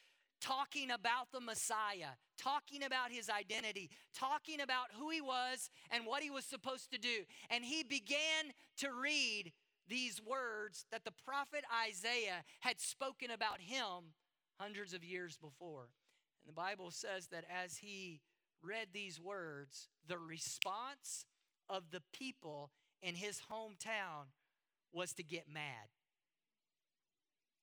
talking 0.40 0.90
about 0.90 1.32
the 1.32 1.40
Messiah, 1.40 2.14
talking 2.36 2.82
about 2.82 3.10
his 3.10 3.28
identity, 3.28 3.90
talking 4.14 4.60
about 4.60 4.86
who 4.98 5.10
he 5.10 5.20
was 5.20 5.70
and 5.90 6.06
what 6.06 6.22
he 6.22 6.30
was 6.30 6.44
supposed 6.44 6.90
to 6.92 6.98
do. 6.98 7.24
And 7.50 7.64
he 7.64 7.82
began 7.82 8.52
to 8.78 8.88
read 8.92 9.52
these 9.88 10.20
words 10.24 10.84
that 10.90 11.04
the 11.04 11.12
prophet 11.24 11.64
Isaiah 11.88 12.44
had 12.60 12.80
spoken 12.80 13.30
about 13.30 13.60
him 13.60 14.14
hundreds 14.60 14.92
of 14.92 15.04
years 15.04 15.36
before. 15.36 15.88
And 16.42 16.48
the 16.48 16.60
Bible 16.60 16.90
says 16.90 17.28
that 17.28 17.44
as 17.50 17.78
he 17.78 18.20
read 18.62 18.88
these 18.92 19.20
words, 19.20 19.88
the 20.06 20.18
response 20.18 21.26
of 21.68 21.90
the 21.90 22.02
people 22.12 22.70
in 23.02 23.14
his 23.14 23.42
hometown 23.50 24.26
was 24.92 25.12
to 25.14 25.22
get 25.22 25.46
mad. 25.52 25.88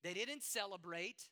They 0.05 0.13
didn't 0.13 0.43
celebrate. 0.43 1.29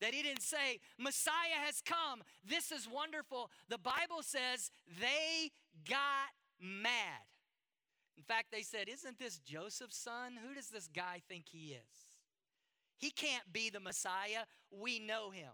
They 0.00 0.10
didn't 0.10 0.42
say, 0.42 0.80
Messiah 0.98 1.62
has 1.64 1.80
come. 1.80 2.22
This 2.44 2.72
is 2.72 2.88
wonderful. 2.92 3.52
The 3.68 3.78
Bible 3.78 4.22
says 4.22 4.72
they 5.00 5.52
got 5.88 6.34
mad. 6.60 7.22
In 8.16 8.24
fact, 8.24 8.48
they 8.50 8.62
said, 8.62 8.88
Isn't 8.88 9.20
this 9.20 9.38
Joseph's 9.38 9.96
son? 9.96 10.36
Who 10.44 10.54
does 10.56 10.70
this 10.70 10.88
guy 10.88 11.22
think 11.28 11.44
he 11.52 11.74
is? 11.74 12.18
He 12.98 13.12
can't 13.12 13.52
be 13.52 13.70
the 13.70 13.78
Messiah. 13.78 14.44
We 14.72 14.98
know 14.98 15.30
him. 15.30 15.52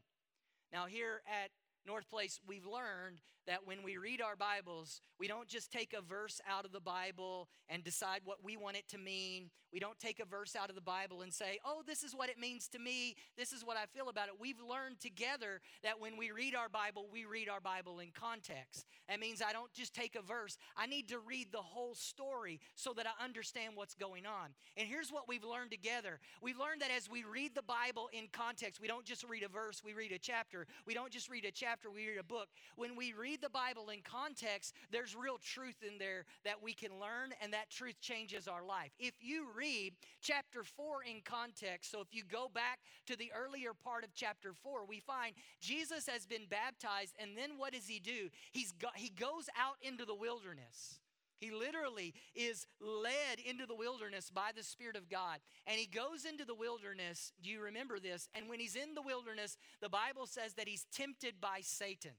Now, 0.72 0.86
here 0.86 1.20
at 1.26 1.50
North 1.87 2.09
Place, 2.11 2.40
we've 2.47 2.66
learned 2.66 3.21
that 3.47 3.66
when 3.66 3.83
we 3.83 3.97
read 3.97 4.21
our 4.21 4.37
Bibles, 4.37 5.00
we 5.21 5.28
don't 5.28 5.49
just 5.49 5.71
take 5.71 5.95
a 5.97 6.02
verse 6.02 6.40
out 6.49 6.64
of 6.64 6.73
the 6.73 6.81
Bible 6.81 7.49
and 7.69 7.85
decide 7.85 8.21
what 8.25 8.38
we 8.43 8.57
want 8.57 8.76
it 8.76 8.88
to 8.88 8.99
mean. 8.99 9.50
We 9.73 9.78
don't 9.78 9.99
take 9.99 10.21
a 10.21 10.25
verse 10.25 10.57
out 10.57 10.69
of 10.69 10.75
the 10.75 10.81
Bible 10.81 11.23
and 11.23 11.33
say, 11.33 11.59
oh, 11.64 11.83
this 11.87 12.02
is 12.02 12.14
what 12.14 12.28
it 12.28 12.38
means 12.38 12.69
to 12.69 12.78
me. 12.78 13.14
This 13.37 13.52
is 13.52 13.64
what 13.64 13.76
I 13.76 13.87
feel 13.87 14.09
about 14.09 14.28
it. 14.28 14.35
We've 14.40 14.61
learned 14.61 15.00
together 15.00 15.61
that 15.83 16.00
when 16.00 16.16
we 16.16 16.31
read 16.31 16.55
our 16.55 16.69
Bible, 16.69 17.07
we 17.12 17.25
read 17.25 17.49
our 17.49 17.61
Bible 17.61 18.00
in 18.00 18.09
context. 18.12 18.87
That 19.09 19.21
means 19.21 19.43
I 19.43 19.52
don't 19.52 19.73
just 19.73 19.95
take 19.95 20.16
a 20.16 20.23
verse, 20.23 20.59
I 20.76 20.87
need 20.87 21.09
to 21.09 21.19
read 21.21 21.52
the 21.52 21.59
whole 21.59 21.95
story 21.95 22.61
so 22.75 22.93
that 22.97 23.07
I 23.07 23.25
understand 23.25 23.73
what's 23.76 23.95
going 23.95 24.26
on. 24.26 24.50
And 24.76 24.88
here's 24.88 25.12
what 25.12 25.28
we've 25.28 25.45
learned 25.45 25.71
together 25.71 26.21
we've 26.43 26.59
learned 26.59 26.81
that 26.81 26.90
as 26.90 27.09
we 27.09 27.25
read 27.25 27.55
the 27.55 27.62
Bible 27.62 28.09
in 28.12 28.28
context, 28.33 28.81
we 28.81 28.88
don't 28.88 29.05
just 29.05 29.25
read 29.28 29.43
a 29.43 29.49
verse, 29.49 29.83
we 29.85 29.93
read 29.93 30.12
a 30.12 30.19
chapter. 30.19 30.66
We 30.87 30.95
don't 30.95 31.11
just 31.11 31.31
read 31.31 31.45
a 31.45 31.50
chapter, 31.50 31.75
we 31.85 32.09
read 32.09 32.18
a 32.18 32.25
book. 32.25 32.49
When 32.76 32.97
we 32.97 33.12
read 33.12 33.26
read 33.26 33.42
the 33.42 33.50
Bible 33.50 33.90
in 33.90 34.00
context, 34.02 34.73
there's 34.92 35.16
real 35.16 35.38
truth 35.38 35.83
in 35.83 35.99
there 35.99 36.25
that 36.45 36.62
we 36.62 36.73
can 36.73 36.92
learn, 37.00 37.33
and 37.42 37.52
that 37.52 37.71
truth 37.71 38.00
changes 38.00 38.47
our 38.47 38.64
life. 38.64 38.92
If 38.99 39.14
you 39.21 39.47
read 39.56 39.95
chapter 40.23 40.62
4 40.62 41.02
in 41.11 41.23
context, 41.25 41.90
so 41.90 42.00
if 42.00 42.09
you 42.12 42.23
go 42.23 42.49
back 42.54 42.78
to 43.06 43.16
the 43.16 43.33
earlier 43.37 43.73
part 43.75 44.04
of 44.04 44.14
chapter 44.14 44.52
4, 44.62 44.87
we 44.87 45.00
find 45.00 45.35
Jesus 45.61 46.06
has 46.06 46.25
been 46.25 46.47
baptized, 46.49 47.14
and 47.18 47.37
then 47.37 47.59
what 47.59 47.73
does 47.73 47.88
he 47.88 47.99
do? 47.99 48.28
He's 48.52 48.73
go, 48.73 48.88
he 48.95 49.09
goes 49.09 49.49
out 49.59 49.76
into 49.83 50.04
the 50.04 50.14
wilderness. 50.14 51.00
He 51.38 51.50
literally 51.50 52.14
is 52.35 52.66
led 52.81 53.38
into 53.45 53.66
the 53.66 53.75
wilderness 53.75 54.31
by 54.31 54.50
the 54.57 54.62
Spirit 54.62 54.97
of 54.97 55.09
God. 55.09 55.38
And 55.66 55.78
he 55.78 55.87
goes 55.87 56.25
into 56.25 56.45
the 56.45 56.55
wilderness. 56.55 57.33
Do 57.43 57.50
you 57.50 57.61
remember 57.61 57.99
this? 57.99 58.28
And 58.35 58.49
when 58.49 58.61
he's 58.61 58.76
in 58.76 58.95
the 58.95 59.02
wilderness, 59.02 59.59
the 59.81 59.88
Bible 59.88 60.26
says 60.26 60.55
that 60.55 60.69
he's 60.69 60.87
tempted 60.95 61.35
by 61.40 61.59
Satan. 61.62 62.12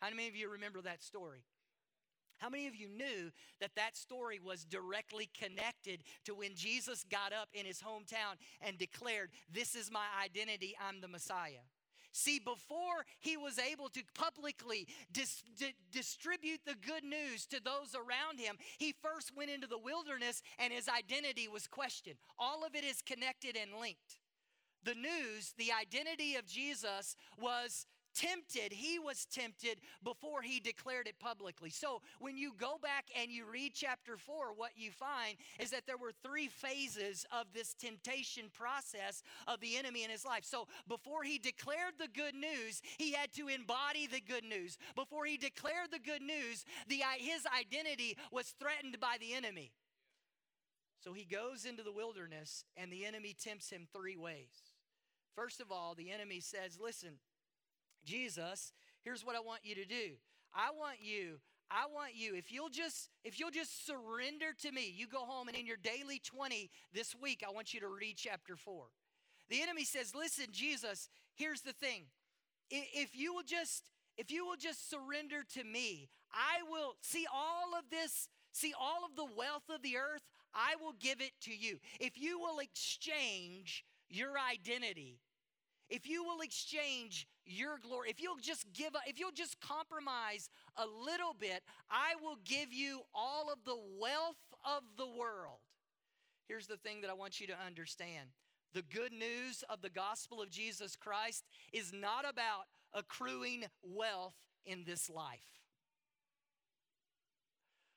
How 0.00 0.10
many 0.10 0.28
of 0.28 0.36
you 0.36 0.50
remember 0.50 0.80
that 0.82 1.02
story? 1.02 1.44
How 2.38 2.50
many 2.50 2.66
of 2.66 2.74
you 2.74 2.88
knew 2.88 3.30
that 3.60 3.74
that 3.76 3.96
story 3.96 4.38
was 4.38 4.64
directly 4.64 5.30
connected 5.38 6.02
to 6.24 6.34
when 6.34 6.54
Jesus 6.54 7.04
got 7.10 7.32
up 7.32 7.48
in 7.54 7.64
his 7.64 7.80
hometown 7.80 8.36
and 8.60 8.76
declared, 8.76 9.30
This 9.50 9.74
is 9.74 9.90
my 9.90 10.04
identity, 10.22 10.74
I'm 10.86 11.00
the 11.00 11.08
Messiah? 11.08 11.64
See, 12.16 12.38
before 12.38 13.04
he 13.20 13.36
was 13.36 13.58
able 13.58 13.90
to 13.90 14.02
publicly 14.14 14.88
dis- 15.12 15.42
di- 15.58 15.74
distribute 15.92 16.60
the 16.64 16.74
good 16.74 17.04
news 17.04 17.44
to 17.48 17.60
those 17.62 17.94
around 17.94 18.40
him, 18.40 18.56
he 18.78 18.94
first 19.02 19.36
went 19.36 19.50
into 19.50 19.66
the 19.66 19.76
wilderness 19.76 20.40
and 20.58 20.72
his 20.72 20.88
identity 20.88 21.46
was 21.46 21.66
questioned. 21.66 22.16
All 22.38 22.64
of 22.64 22.74
it 22.74 22.84
is 22.84 23.02
connected 23.02 23.54
and 23.54 23.78
linked. 23.78 24.20
The 24.82 24.94
news, 24.94 25.52
the 25.58 25.72
identity 25.78 26.36
of 26.36 26.46
Jesus 26.46 27.16
was 27.38 27.86
tempted, 28.16 28.72
he 28.72 28.98
was 28.98 29.26
tempted 29.26 29.78
before 30.02 30.42
he 30.42 30.58
declared 30.60 31.06
it 31.06 31.18
publicly. 31.18 31.70
So 31.70 32.00
when 32.18 32.36
you 32.36 32.52
go 32.58 32.76
back 32.82 33.06
and 33.20 33.30
you 33.30 33.44
read 33.44 33.72
chapter 33.74 34.16
4, 34.16 34.54
what 34.56 34.72
you 34.76 34.90
find 34.90 35.36
is 35.58 35.70
that 35.70 35.86
there 35.86 35.98
were 35.98 36.12
three 36.24 36.48
phases 36.48 37.26
of 37.30 37.46
this 37.54 37.74
temptation 37.74 38.44
process 38.52 39.22
of 39.46 39.60
the 39.60 39.76
enemy 39.76 40.04
in 40.04 40.10
his 40.10 40.24
life. 40.24 40.44
So 40.44 40.66
before 40.88 41.22
he 41.22 41.38
declared 41.38 41.94
the 41.98 42.08
good 42.08 42.34
news, 42.34 42.80
he 42.98 43.12
had 43.12 43.32
to 43.34 43.48
embody 43.48 44.06
the 44.06 44.20
good 44.20 44.44
news. 44.44 44.78
Before 44.94 45.26
he 45.26 45.36
declared 45.36 45.90
the 45.92 45.98
good 45.98 46.22
news, 46.22 46.64
the, 46.88 47.02
his 47.18 47.46
identity 47.58 48.16
was 48.32 48.54
threatened 48.58 48.98
by 49.00 49.16
the 49.20 49.34
enemy. 49.34 49.72
So 51.00 51.12
he 51.12 51.24
goes 51.24 51.64
into 51.64 51.82
the 51.82 51.92
wilderness 51.92 52.64
and 52.76 52.90
the 52.90 53.04
enemy 53.04 53.36
tempts 53.38 53.70
him 53.70 53.86
three 53.92 54.16
ways. 54.16 54.72
First 55.36 55.60
of 55.60 55.70
all, 55.70 55.94
the 55.94 56.10
enemy 56.10 56.40
says, 56.40 56.78
Listen, 56.82 57.18
Jesus, 58.06 58.72
here's 59.02 59.24
what 59.24 59.36
I 59.36 59.40
want 59.40 59.60
you 59.64 59.74
to 59.74 59.84
do. 59.84 60.16
I 60.54 60.70
want 60.70 60.98
you 61.02 61.40
I 61.68 61.86
want 61.92 62.14
you 62.14 62.36
if 62.36 62.52
you'll 62.52 62.68
just 62.68 63.10
if 63.24 63.40
you'll 63.40 63.50
just 63.50 63.86
surrender 63.86 64.52
to 64.62 64.70
me. 64.70 64.92
You 64.96 65.08
go 65.08 65.24
home 65.24 65.48
and 65.48 65.56
in 65.56 65.66
your 65.66 65.76
daily 65.76 66.20
20 66.24 66.70
this 66.94 67.14
week 67.20 67.42
I 67.46 67.50
want 67.50 67.74
you 67.74 67.80
to 67.80 67.88
read 67.88 68.14
chapter 68.16 68.56
4. 68.56 68.84
The 69.48 69.62
enemy 69.62 69.84
says, 69.84 70.14
"Listen, 70.14 70.46
Jesus, 70.52 71.08
here's 71.34 71.62
the 71.62 71.72
thing. 71.72 72.06
If 72.70 73.16
you 73.16 73.34
will 73.34 73.42
just 73.42 73.90
if 74.16 74.30
you 74.30 74.46
will 74.46 74.56
just 74.56 74.88
surrender 74.88 75.42
to 75.54 75.64
me, 75.64 76.08
I 76.32 76.62
will 76.70 76.96
see 77.00 77.26
all 77.32 77.74
of 77.76 77.90
this, 77.90 78.28
see 78.52 78.72
all 78.78 79.04
of 79.04 79.16
the 79.16 79.26
wealth 79.36 79.68
of 79.68 79.82
the 79.82 79.96
earth, 79.96 80.22
I 80.54 80.76
will 80.80 80.94
give 80.98 81.20
it 81.20 81.32
to 81.42 81.54
you. 81.54 81.80
If 82.00 82.16
you 82.16 82.38
will 82.38 82.60
exchange 82.60 83.84
your 84.08 84.38
identity 84.38 85.18
if 85.88 86.08
you 86.08 86.24
will 86.24 86.40
exchange 86.40 87.26
your 87.46 87.78
glory, 87.78 88.10
if 88.10 88.20
you'll 88.20 88.36
just 88.42 88.66
give 88.72 88.94
up, 88.94 89.02
if 89.06 89.18
you'll 89.18 89.30
just 89.32 89.60
compromise 89.60 90.50
a 90.76 90.84
little 90.84 91.34
bit, 91.38 91.62
I 91.90 92.14
will 92.22 92.38
give 92.44 92.72
you 92.72 93.00
all 93.14 93.50
of 93.52 93.58
the 93.64 93.78
wealth 93.98 94.36
of 94.64 94.82
the 94.96 95.06
world. 95.06 95.58
Here's 96.48 96.66
the 96.66 96.76
thing 96.76 97.00
that 97.00 97.10
I 97.10 97.14
want 97.14 97.40
you 97.40 97.46
to 97.48 97.58
understand 97.64 98.30
the 98.72 98.82
good 98.82 99.12
news 99.12 99.64
of 99.70 99.80
the 99.80 99.88
gospel 99.88 100.42
of 100.42 100.50
Jesus 100.50 100.96
Christ 100.96 101.44
is 101.72 101.92
not 101.92 102.28
about 102.28 102.66
accruing 102.92 103.64
wealth 103.82 104.34
in 104.64 104.84
this 104.84 105.08
life. 105.08 105.62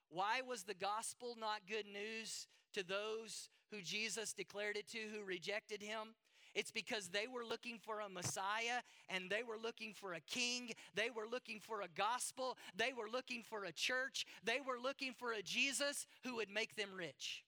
Why 0.09 0.41
was 0.47 0.63
the 0.63 0.73
gospel 0.73 1.35
not 1.39 1.67
good 1.67 1.85
news 1.85 2.47
to 2.73 2.83
those 2.83 3.49
who 3.71 3.81
Jesus 3.81 4.33
declared 4.33 4.77
it 4.77 4.87
to 4.89 4.99
who 5.13 5.23
rejected 5.23 5.81
him? 5.81 6.15
It's 6.55 6.71
because 6.71 7.09
they 7.09 7.27
were 7.27 7.45
looking 7.45 7.79
for 7.79 7.99
a 7.99 8.09
Messiah 8.09 8.81
and 9.09 9.29
they 9.29 9.43
were 9.43 9.57
looking 9.61 9.93
for 9.93 10.13
a 10.13 10.19
king. 10.21 10.71
They 10.95 11.09
were 11.09 11.27
looking 11.29 11.59
for 11.59 11.81
a 11.81 11.87
gospel. 11.95 12.57
They 12.75 12.93
were 12.93 13.09
looking 13.11 13.43
for 13.43 13.65
a 13.65 13.71
church. 13.71 14.25
They 14.43 14.59
were 14.65 14.79
looking 14.81 15.13
for 15.13 15.33
a 15.33 15.41
Jesus 15.41 16.07
who 16.23 16.35
would 16.35 16.49
make 16.49 16.75
them 16.75 16.89
rich. 16.95 17.43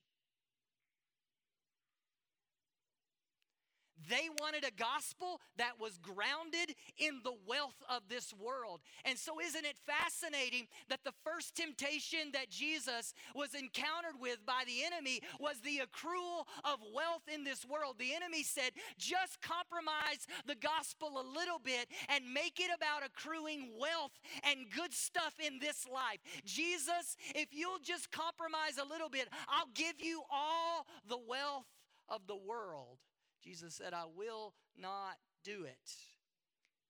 They 4.10 4.30
wanted 4.40 4.64
a 4.64 4.72
gospel 4.72 5.40
that 5.58 5.80
was 5.80 5.98
grounded 5.98 6.76
in 6.98 7.22
the 7.24 7.36
wealth 7.48 7.82
of 7.90 8.04
this 8.10 8.34
world. 8.34 8.82
And 9.06 9.18
so, 9.18 9.40
isn't 9.40 9.66
it 9.66 9.78
fascinating 9.86 10.68
that 10.90 11.04
the 11.04 11.14
first 11.24 11.56
temptation 11.56 12.32
that 12.34 12.50
Jesus 12.50 13.14
was 13.36 13.54
encountered 13.54 14.20
with 14.20 14.46
by 14.46 14.64
the 14.66 14.84
enemy 14.86 15.22
was 15.40 15.60
the 15.62 15.82
accrual 15.82 16.46
of 16.64 16.80
wealth 16.94 17.24
in 17.34 17.44
this 17.44 17.66
world? 17.66 17.96
The 18.00 18.14
enemy 18.14 18.44
said, 18.44 18.72
just 18.98 19.42
compromise 19.42 20.28
the 20.46 20.56
gospel 20.56 21.22
a 21.22 21.26
little 21.26 21.60
bit 21.60 21.88
and 22.10 22.34
make 22.34 22.60
it 22.60 22.72
about 22.76 23.06
accruing 23.06 23.72
wealth 23.80 24.20
and 24.44 24.72
good 24.76 24.94
stuff 24.94 25.36
in 25.46 25.60
this 25.60 25.88
life. 25.88 26.20
Jesus, 26.46 27.18
if 27.36 27.50
you'll 27.52 27.84
just 27.84 28.12
compromise 28.12 28.78
a 28.82 28.88
little 28.88 29.10
bit, 29.10 29.28
I'll 29.48 29.70
give 29.74 29.96
you 30.00 30.22
all 30.30 30.86
the 31.08 31.20
wealth 31.28 31.66
of 32.10 32.28
the 32.28 32.36
world. 32.36 32.98
Jesus 33.44 33.76
said, 33.76 33.94
I 33.94 34.06
will 34.16 34.54
not 34.78 35.18
do 35.44 35.64
it. 35.64 35.96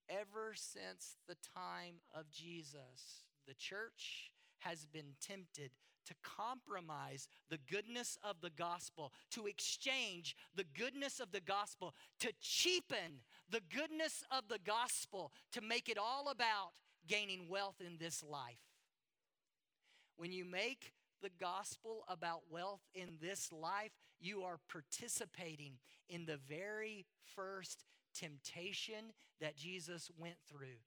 Ever 0.10 0.54
since 0.56 1.16
the 1.28 1.38
time 1.56 1.96
of 2.14 2.30
Jesus, 2.30 3.26
the 3.48 3.54
church 3.54 4.32
has 4.60 4.86
been 4.86 5.16
tempted 5.26 5.72
to 6.06 6.14
compromise 6.24 7.28
the 7.50 7.60
goodness 7.70 8.18
of 8.24 8.42
the 8.42 8.50
gospel, 8.50 9.14
to 9.32 9.46
exchange 9.46 10.36
the 10.56 10.66
goodness 10.78 11.20
of 11.20 11.32
the 11.32 11.40
gospel, 11.40 11.94
to 12.20 12.32
cheapen 12.42 13.22
the 13.50 13.62
goodness 13.74 14.24
of 14.32 14.48
the 14.50 14.60
gospel, 14.66 15.32
to 15.54 15.62
make 15.62 15.88
it 15.88 15.98
all 15.98 16.30
about 16.30 16.72
gaining 17.08 17.48
wealth 17.48 17.76
in 17.80 17.98
this 17.98 18.24
life. 18.24 18.58
When 20.18 20.32
you 20.32 20.44
make 20.44 20.94
the 21.22 21.32
gospel 21.40 22.04
about 22.08 22.42
wealth 22.50 22.82
in 22.94 23.18
this 23.22 23.52
life, 23.52 23.92
you 24.22 24.44
are 24.44 24.60
participating 24.70 25.74
in 26.08 26.26
the 26.26 26.40
very 26.48 27.06
first 27.36 27.86
temptation 28.14 29.14
that 29.40 29.56
Jesus 29.56 30.10
went 30.18 30.38
through. 30.50 30.80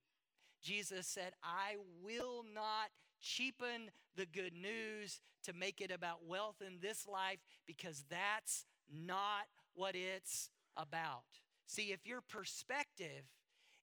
Jesus 0.63 1.07
said, 1.07 1.33
I 1.43 1.77
will 2.03 2.45
not 2.55 2.91
cheapen 3.21 3.91
the 4.17 4.27
good 4.27 4.55
news 4.55 5.21
to 5.45 5.53
make 5.53 5.81
it 5.81 5.91
about 5.91 6.27
wealth 6.27 6.63
in 6.67 6.79
this 6.81 7.07
life 7.07 7.39
because 7.67 8.05
that's 8.09 8.65
not 8.91 9.45
what 9.75 9.95
it's 9.95 10.51
about. 10.77 11.25
See, 11.67 11.93
if 11.93 12.07
your 12.07 12.21
perspective, 12.21 13.25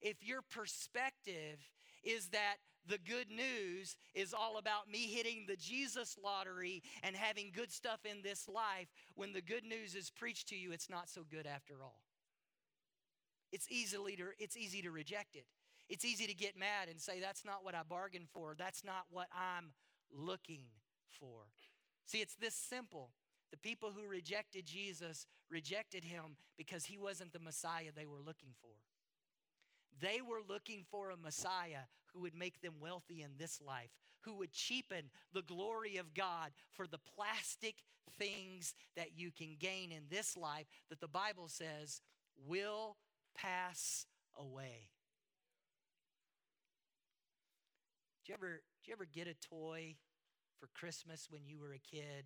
if 0.02 0.24
your 0.24 0.42
perspective 0.42 1.60
is 2.04 2.30
that 2.30 2.58
the 2.88 2.98
good 2.98 3.30
news 3.30 3.96
is 4.14 4.34
all 4.34 4.58
about 4.58 4.90
me 4.92 5.08
hitting 5.08 5.46
the 5.48 5.56
Jesus 5.56 6.18
lottery 6.24 6.82
and 7.04 7.16
having 7.16 7.52
good 7.54 7.72
stuff 7.72 8.00
in 8.06 8.22
this 8.22 8.48
life. 8.48 8.88
When 9.16 9.34
the 9.34 9.42
good 9.42 9.64
news 9.64 9.96
is 9.96 10.10
preached 10.10 10.50
to 10.50 10.56
you, 10.56 10.72
it's 10.72 10.90
not 10.90 11.10
so 11.10 11.22
good 11.30 11.46
after 11.46 11.76
all. 11.84 12.02
It's 13.52 13.68
easily 13.70 14.16
to, 14.16 14.24
it's 14.40 14.58
easy 14.58 14.82
to 14.82 14.92
reject 14.92 15.36
it. 15.36 15.46
It's 15.90 16.06
easy 16.06 16.26
to 16.26 16.34
get 16.34 16.58
mad 16.58 16.88
and 16.90 17.00
say, 17.00 17.20
that's 17.20 17.44
not 17.44 17.64
what 17.66 17.76
I 17.76 17.82
bargained 17.88 18.30
for. 18.34 18.56
That's 18.58 18.84
not 18.84 19.06
what 19.12 19.28
I'm 19.34 19.74
looking 20.12 20.64
for. 21.20 21.44
See, 22.06 22.20
it's 22.20 22.36
this 22.36 22.56
simple. 22.56 23.12
The 23.52 23.58
people 23.58 23.92
who 23.92 24.08
rejected 24.08 24.66
Jesus 24.66 25.28
rejected 25.50 26.06
him 26.06 26.38
because 26.58 26.86
he 26.86 26.98
wasn't 26.98 27.34
the 27.34 27.40
Messiah 27.40 27.92
they 27.94 28.06
were 28.06 28.22
looking 28.26 28.54
for. 28.62 28.72
They 30.02 30.20
were 30.22 30.42
looking 30.48 30.84
for 30.90 31.12
a 31.12 31.18
Messiah 31.18 31.86
who 32.14 32.22
would 32.22 32.36
make 32.36 32.60
them 32.62 32.74
wealthy 32.80 33.22
in 33.22 33.32
this 33.38 33.62
life, 33.66 33.92
who 34.22 34.36
would 34.36 34.52
cheapen 34.52 35.12
the 35.34 35.44
glory 35.44 35.98
of 35.98 36.14
God 36.14 36.52
for 36.72 36.88
the 36.88 37.00
plastic 37.16 37.76
things 38.18 38.74
that 38.96 39.16
you 39.16 39.32
can 39.32 39.56
gain 39.60 39.92
in 39.92 40.04
this 40.10 40.36
life 40.36 40.66
that 40.90 41.00
the 41.00 41.08
Bible 41.08 41.48
says 41.48 42.02
will 42.48 42.98
pass 43.36 44.06
away. 44.38 44.90
Did 48.26 48.30
you 48.30 48.36
ever, 48.36 48.62
did 48.84 48.88
you 48.88 48.94
ever 48.94 49.06
get 49.06 49.28
a 49.28 49.36
toy 49.48 49.96
for 50.60 50.68
Christmas 50.74 51.28
when 51.30 51.46
you 51.46 51.60
were 51.60 51.74
a 51.74 51.80
kid 51.80 52.26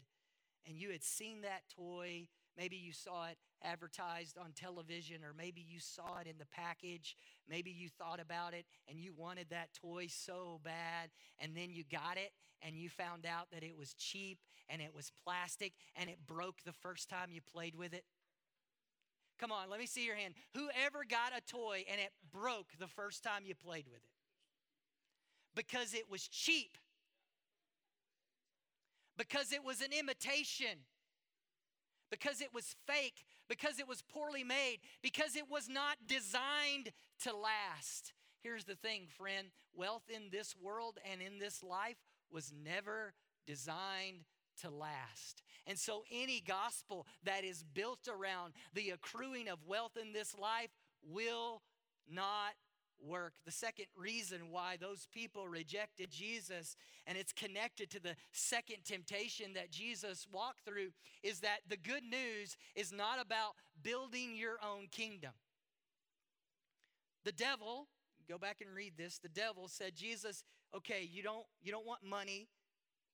and 0.65 0.75
you 0.75 0.91
had 0.91 1.03
seen 1.03 1.41
that 1.41 1.63
toy? 1.75 2.27
Maybe 2.57 2.75
you 2.77 2.93
saw 2.93 3.27
it 3.27 3.37
advertised 3.65 4.37
on 4.37 4.51
television, 4.53 5.23
or 5.23 5.33
maybe 5.37 5.65
you 5.67 5.79
saw 5.79 6.19
it 6.19 6.27
in 6.27 6.37
the 6.37 6.45
package. 6.45 7.15
Maybe 7.49 7.71
you 7.71 7.89
thought 7.89 8.19
about 8.19 8.53
it 8.53 8.65
and 8.87 8.99
you 8.99 9.13
wanted 9.13 9.47
that 9.49 9.73
toy 9.73 10.07
so 10.09 10.59
bad, 10.63 11.09
and 11.39 11.55
then 11.55 11.71
you 11.71 11.83
got 11.89 12.17
it 12.17 12.31
and 12.61 12.75
you 12.77 12.89
found 12.89 13.25
out 13.25 13.47
that 13.51 13.63
it 13.63 13.77
was 13.77 13.93
cheap 13.93 14.39
and 14.69 14.81
it 14.81 14.93
was 14.93 15.11
plastic 15.23 15.73
and 15.95 16.09
it 16.09 16.17
broke 16.25 16.63
the 16.65 16.73
first 16.73 17.09
time 17.09 17.29
you 17.31 17.41
played 17.41 17.75
with 17.75 17.93
it. 17.93 18.03
Come 19.39 19.51
on, 19.51 19.69
let 19.69 19.79
me 19.79 19.85
see 19.85 20.05
your 20.05 20.15
hand. 20.15 20.33
Whoever 20.53 21.03
got 21.09 21.33
a 21.37 21.41
toy 21.41 21.83
and 21.91 21.99
it 21.99 22.11
broke 22.31 22.67
the 22.79 22.87
first 22.87 23.23
time 23.23 23.43
you 23.45 23.53
played 23.53 23.85
with 23.87 24.03
it? 24.03 24.11
Because 25.55 25.93
it 25.93 26.09
was 26.09 26.27
cheap. 26.27 26.77
Because 29.17 29.51
it 29.51 29.63
was 29.63 29.81
an 29.81 29.91
imitation 29.97 30.79
because 32.09 32.41
it 32.41 32.53
was 32.53 32.75
fake, 32.87 33.25
because 33.49 33.79
it 33.79 33.87
was 33.87 34.01
poorly 34.01 34.43
made, 34.43 34.77
because 35.01 35.35
it 35.35 35.49
was 35.49 35.67
not 35.69 35.97
designed 36.07 36.91
to 37.23 37.35
last. 37.35 38.13
here's 38.43 38.65
the 38.65 38.75
thing, 38.75 39.07
friend 39.07 39.47
wealth 39.75 40.03
in 40.09 40.29
this 40.31 40.55
world 40.61 40.99
and 41.11 41.21
in 41.21 41.39
this 41.39 41.63
life 41.63 41.97
was 42.31 42.53
never 42.63 43.13
designed 43.45 44.25
to 44.61 44.69
last. 44.69 45.43
And 45.67 45.77
so, 45.77 46.03
any 46.11 46.41
gospel 46.41 47.07
that 47.23 47.43
is 47.43 47.63
built 47.63 48.07
around 48.07 48.53
the 48.73 48.91
accruing 48.91 49.49
of 49.49 49.59
wealth 49.67 49.97
in 50.01 50.13
this 50.13 50.37
life 50.37 50.69
will 51.03 51.61
not 52.09 52.53
work. 52.99 53.33
The 53.45 53.51
second 53.51 53.85
reason 53.95 54.51
why 54.51 54.77
those 54.79 55.07
people 55.13 55.47
rejected 55.47 56.11
Jesus, 56.11 56.75
and 57.07 57.17
it's 57.17 57.33
connected 57.33 57.89
to 57.91 58.01
the 58.01 58.15
second 58.31 58.85
temptation 58.85 59.53
that 59.53 59.71
Jesus 59.71 60.27
walked 60.31 60.65
through, 60.65 60.89
is 61.23 61.39
that 61.41 61.59
the 61.67 61.77
good 61.77 62.03
news 62.03 62.57
is 62.75 62.91
not 62.91 63.21
about 63.21 63.53
building 63.83 64.35
your 64.35 64.57
own 64.63 64.87
kingdom. 64.91 65.31
The 67.23 67.31
devil, 67.31 67.87
go 68.29 68.37
back 68.37 68.57
and 68.61 68.75
read 68.75 68.93
this, 68.97 69.17
the 69.17 69.29
devil 69.29 69.67
said, 69.67 69.95
Jesus, 69.95 70.43
okay, 70.75 71.07
you 71.11 71.23
don't, 71.23 71.45
you 71.61 71.71
don't 71.71 71.85
want 71.85 72.03
money, 72.03 72.47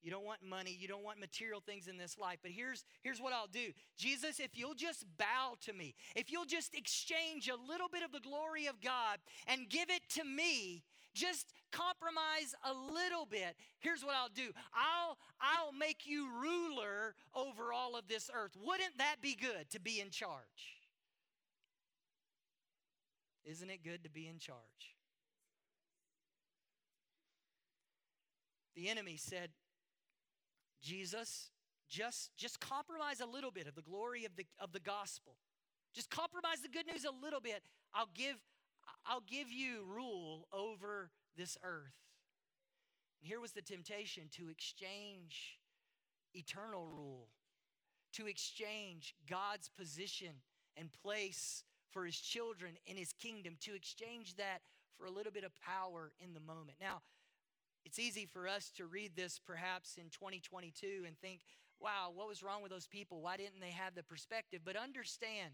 you 0.01 0.09
don't 0.11 0.25
want 0.25 0.39
money, 0.47 0.75
you 0.79 0.87
don't 0.87 1.03
want 1.03 1.19
material 1.19 1.61
things 1.61 1.87
in 1.87 1.97
this 1.97 2.17
life. 2.17 2.39
But 2.41 2.51
here's 2.51 2.83
here's 3.03 3.21
what 3.21 3.33
I'll 3.33 3.47
do. 3.47 3.71
Jesus, 3.97 4.39
if 4.39 4.57
you'll 4.57 4.75
just 4.75 5.05
bow 5.17 5.55
to 5.61 5.73
me, 5.73 5.95
if 6.15 6.31
you'll 6.31 6.45
just 6.45 6.75
exchange 6.75 7.49
a 7.49 7.71
little 7.71 7.87
bit 7.87 8.03
of 8.03 8.11
the 8.11 8.19
glory 8.19 8.67
of 8.67 8.81
God 8.81 9.19
and 9.47 9.69
give 9.69 9.89
it 9.89 10.01
to 10.15 10.23
me, 10.23 10.83
just 11.13 11.53
compromise 11.71 12.55
a 12.65 12.73
little 12.73 13.25
bit. 13.25 13.55
Here's 13.79 14.03
what 14.03 14.15
I'll 14.15 14.29
do. 14.29 14.51
I'll 14.73 15.17
I'll 15.39 15.71
make 15.71 16.05
you 16.05 16.29
ruler 16.41 17.15
over 17.35 17.73
all 17.73 17.95
of 17.95 18.07
this 18.07 18.29
earth. 18.33 18.51
Wouldn't 18.63 18.97
that 18.97 19.17
be 19.21 19.35
good 19.35 19.69
to 19.71 19.79
be 19.79 19.99
in 19.99 20.09
charge? 20.09 20.79
Isn't 23.43 23.69
it 23.69 23.83
good 23.83 24.03
to 24.03 24.09
be 24.09 24.27
in 24.27 24.37
charge? 24.37 24.57
The 28.75 28.87
enemy 28.87 29.17
said, 29.17 29.49
Jesus, 30.81 31.51
just, 31.89 32.31
just 32.37 32.59
compromise 32.59 33.19
a 33.19 33.25
little 33.25 33.51
bit 33.51 33.67
of 33.67 33.75
the 33.75 33.81
glory 33.81 34.25
of 34.25 34.35
the, 34.35 34.45
of 34.59 34.71
the 34.71 34.79
gospel. 34.79 35.35
Just 35.93 36.09
compromise 36.09 36.61
the 36.61 36.69
good 36.69 36.87
news 36.87 37.05
a 37.05 37.23
little 37.23 37.41
bit. 37.41 37.63
I'll 37.93 38.09
give, 38.15 38.37
I'll 39.05 39.23
give 39.27 39.51
you 39.51 39.83
rule 39.85 40.47
over 40.53 41.09
this 41.35 41.57
earth. 41.63 41.93
And 43.21 43.27
here 43.27 43.39
was 43.39 43.51
the 43.51 43.61
temptation 43.61 44.23
to 44.37 44.49
exchange 44.49 45.59
eternal 46.33 46.85
rule, 46.85 47.27
to 48.13 48.27
exchange 48.27 49.13
God's 49.29 49.69
position 49.69 50.41
and 50.77 50.89
place 51.03 51.63
for 51.91 52.05
his 52.05 52.15
children 52.15 52.75
in 52.85 52.95
his 52.95 53.13
kingdom, 53.13 53.57
to 53.61 53.75
exchange 53.75 54.35
that 54.37 54.61
for 54.97 55.05
a 55.05 55.11
little 55.11 55.31
bit 55.31 55.43
of 55.43 55.51
power 55.59 56.13
in 56.19 56.33
the 56.33 56.39
moment. 56.39 56.77
Now, 56.79 57.01
it's 57.85 57.99
easy 57.99 58.25
for 58.25 58.47
us 58.47 58.71
to 58.77 58.85
read 58.85 59.11
this 59.15 59.39
perhaps 59.39 59.97
in 59.97 60.09
2022 60.09 61.03
and 61.05 61.17
think, 61.19 61.41
wow, 61.79 62.11
what 62.13 62.27
was 62.27 62.43
wrong 62.43 62.61
with 62.61 62.71
those 62.71 62.87
people? 62.87 63.21
Why 63.21 63.37
didn't 63.37 63.59
they 63.59 63.71
have 63.71 63.95
the 63.95 64.03
perspective? 64.03 64.61
But 64.63 64.75
understand, 64.75 65.53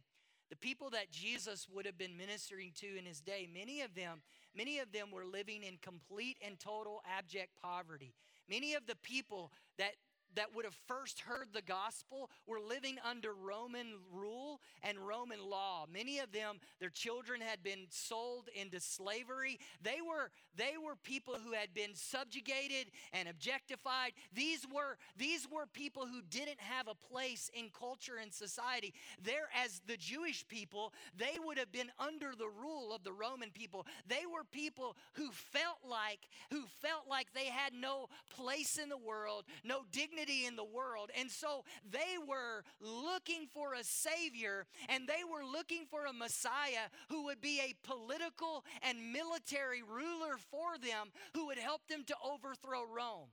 the 0.49 0.55
people 0.55 0.89
that 0.91 1.11
Jesus 1.11 1.67
would 1.73 1.85
have 1.85 1.97
been 1.97 2.17
ministering 2.17 2.71
to 2.79 2.97
in 2.97 3.05
his 3.05 3.19
day, 3.19 3.47
many 3.53 3.81
of 3.81 3.95
them, 3.95 4.21
many 4.55 4.79
of 4.79 4.91
them 4.91 5.11
were 5.11 5.25
living 5.25 5.63
in 5.63 5.77
complete 5.81 6.37
and 6.45 6.59
total 6.59 7.01
abject 7.17 7.51
poverty. 7.61 8.13
Many 8.49 8.73
of 8.73 8.85
the 8.87 8.95
people 8.95 9.51
that 9.77 9.93
that 10.37 10.55
would 10.55 10.65
have 10.65 10.77
first 10.87 11.21
heard 11.21 11.47
the 11.51 11.63
gospel 11.63 12.29
were 12.45 12.59
living 12.59 12.97
under 13.03 13.33
Roman 13.33 13.95
rule 14.13 14.61
and 14.83 14.99
Roman 14.99 15.39
law. 15.49 15.85
Many 15.91 16.19
of 16.19 16.31
them, 16.31 16.59
their 16.79 16.91
children 16.91 17.41
had 17.41 17.63
been 17.63 17.87
sold 17.89 18.47
into 18.55 18.79
slavery. 18.79 19.59
They 19.81 19.97
were, 20.07 20.29
they 20.55 20.75
were 20.83 20.95
people 20.95 21.35
who 21.43 21.53
had 21.53 21.73
been 21.73 21.95
subjugated 21.95 22.91
and 23.13 23.27
objectified. 23.27 24.11
These 24.31 24.67
were, 24.71 24.97
these 25.17 25.47
were 25.51 25.65
people 25.65 26.05
who 26.05 26.21
didn't 26.29 26.59
have 26.59 26.87
a 26.87 26.95
place 26.95 27.49
in 27.55 27.69
culture 27.77 28.17
and 28.21 28.31
society. 28.31 28.93
There, 29.23 29.49
as 29.55 29.81
the 29.87 29.97
Jewish 29.97 30.47
people, 30.47 30.93
they 31.17 31.37
would 31.43 31.57
have 31.57 31.71
been 31.71 31.91
under 31.97 32.33
the 32.37 32.49
rule 32.63 32.93
of 32.93 33.03
the 33.03 33.11
Roman 33.11 33.49
people. 33.49 33.87
They 34.07 34.25
were 34.31 34.43
people 34.43 34.95
who 35.13 35.31
felt 35.31 35.79
like, 35.89 36.19
who 36.51 36.61
felt 36.79 37.05
like 37.09 37.33
they 37.33 37.45
had 37.45 37.73
no 37.73 38.07
place 38.35 38.77
in 38.77 38.89
the 38.89 38.97
world, 38.97 39.45
no 39.63 39.81
dignity 39.91 40.26
dignity 40.27 40.45
in 40.45 40.55
the 40.55 40.63
world. 40.63 41.11
And 41.17 41.29
so 41.31 41.63
they 41.89 42.17
were 42.27 42.63
looking 42.81 43.47
for 43.53 43.73
a 43.73 43.83
Savior 43.83 44.65
and 44.89 45.07
they 45.07 45.23
were 45.23 45.45
looking 45.45 45.85
for 45.89 46.05
a 46.05 46.13
Messiah 46.13 46.89
who 47.09 47.25
would 47.25 47.41
be 47.41 47.59
a 47.59 47.75
political 47.87 48.63
and 48.81 49.11
military 49.11 49.81
ruler 49.81 50.37
for 50.51 50.77
them 50.77 51.11
who 51.33 51.47
would 51.47 51.57
help 51.57 51.87
them 51.87 52.03
to 52.07 52.15
overthrow 52.23 52.83
Rome. 52.85 53.29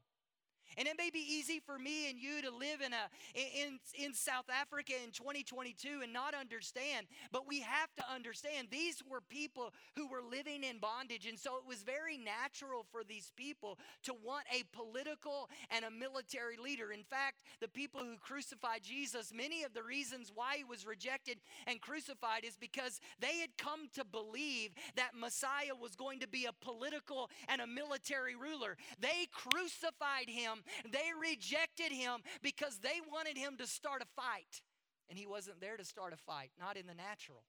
And 0.78 0.88
it 0.88 0.96
may 0.98 1.10
be 1.10 1.20
easy 1.20 1.60
for 1.64 1.78
me 1.78 2.10
and 2.10 2.18
you 2.18 2.42
to 2.42 2.50
live 2.50 2.80
in, 2.80 2.92
a, 2.92 3.06
in, 3.34 3.78
in 3.94 4.14
South 4.14 4.46
Africa 4.50 4.92
in 5.02 5.10
2022 5.10 6.00
and 6.02 6.12
not 6.12 6.34
understand, 6.34 7.06
but 7.32 7.46
we 7.46 7.60
have 7.60 7.94
to 7.96 8.04
understand 8.12 8.68
these 8.70 9.02
were 9.08 9.20
people 9.20 9.72
who 9.96 10.08
were 10.08 10.22
living 10.22 10.64
in 10.64 10.78
bondage. 10.78 11.26
And 11.26 11.38
so 11.38 11.56
it 11.56 11.66
was 11.66 11.82
very 11.82 12.18
natural 12.18 12.87
for 12.90 13.04
these 13.04 13.32
people 13.37 13.78
to 14.04 14.14
want 14.14 14.44
a 14.52 14.64
political 14.72 15.48
and 15.70 15.84
a 15.84 15.90
military 15.90 16.56
leader. 16.56 16.92
In 16.92 17.04
fact, 17.04 17.37
the 17.60 17.68
people 17.68 18.00
who 18.00 18.16
crucified 18.18 18.82
Jesus, 18.82 19.32
many 19.34 19.62
of 19.62 19.74
the 19.74 19.82
reasons 19.82 20.32
why 20.34 20.56
he 20.58 20.64
was 20.64 20.87
rejected 20.87 21.38
and 21.66 21.80
crucified 21.80 22.44
is 22.44 22.56
because 22.56 23.00
they 23.20 23.38
had 23.38 23.56
come 23.56 23.88
to 23.94 24.04
believe 24.04 24.70
that 24.96 25.10
Messiah 25.14 25.74
was 25.80 25.94
going 25.94 26.20
to 26.20 26.28
be 26.28 26.46
a 26.46 26.64
political 26.64 27.30
and 27.48 27.60
a 27.60 27.66
military 27.66 28.34
ruler. 28.34 28.76
They 29.00 29.28
crucified 29.32 30.28
him 30.28 30.63
they 30.90 31.11
rejected 31.20 31.92
him 31.92 32.20
because 32.42 32.79
they 32.79 33.00
wanted 33.12 33.37
him 33.37 33.57
to 33.59 33.66
start 33.66 34.03
a 34.03 34.20
fight. 34.20 34.62
And 35.09 35.18
he 35.18 35.27
wasn't 35.27 35.61
there 35.61 35.77
to 35.77 35.85
start 35.85 36.12
a 36.12 36.16
fight, 36.16 36.50
not 36.59 36.77
in 36.77 36.87
the 36.87 36.94
natural. 36.94 37.44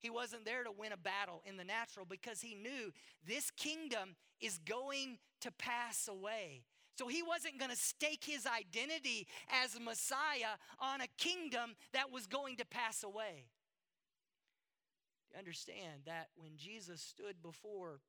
He 0.00 0.10
wasn't 0.10 0.44
there 0.44 0.64
to 0.64 0.72
win 0.72 0.92
a 0.92 0.96
battle 0.96 1.42
in 1.46 1.56
the 1.56 1.64
natural 1.64 2.04
because 2.04 2.40
he 2.40 2.54
knew 2.54 2.92
this 3.26 3.50
kingdom 3.52 4.16
is 4.40 4.58
going 4.58 5.18
to 5.40 5.52
pass 5.52 6.08
away. 6.08 6.64
So 6.98 7.08
he 7.08 7.22
wasn't 7.22 7.58
going 7.58 7.70
to 7.70 7.76
stake 7.76 8.24
his 8.24 8.46
identity 8.46 9.26
as 9.62 9.78
Messiah 9.80 10.58
on 10.78 11.00
a 11.00 11.06
kingdom 11.18 11.74
that 11.92 12.10
was 12.10 12.26
going 12.26 12.56
to 12.56 12.66
pass 12.66 13.02
away. 13.02 13.46
You 15.30 15.38
understand 15.38 16.02
that 16.06 16.28
when 16.36 16.56
Jesus 16.56 17.00
stood 17.00 17.40
before 17.42 18.00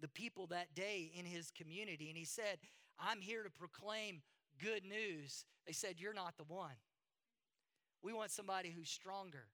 the 0.00 0.08
people 0.08 0.46
that 0.48 0.74
day 0.74 1.12
in 1.14 1.24
his 1.24 1.50
community 1.50 2.08
and 2.08 2.16
he 2.16 2.24
said, 2.24 2.58
I'm 3.00 3.20
here 3.20 3.42
to 3.42 3.50
proclaim 3.50 4.22
good 4.62 4.84
news. 4.84 5.44
They 5.66 5.72
said, 5.72 5.94
You're 5.98 6.14
not 6.14 6.36
the 6.36 6.44
one. 6.44 6.76
We 8.02 8.12
want 8.12 8.30
somebody 8.30 8.70
who's 8.70 8.88
stronger. 8.88 9.46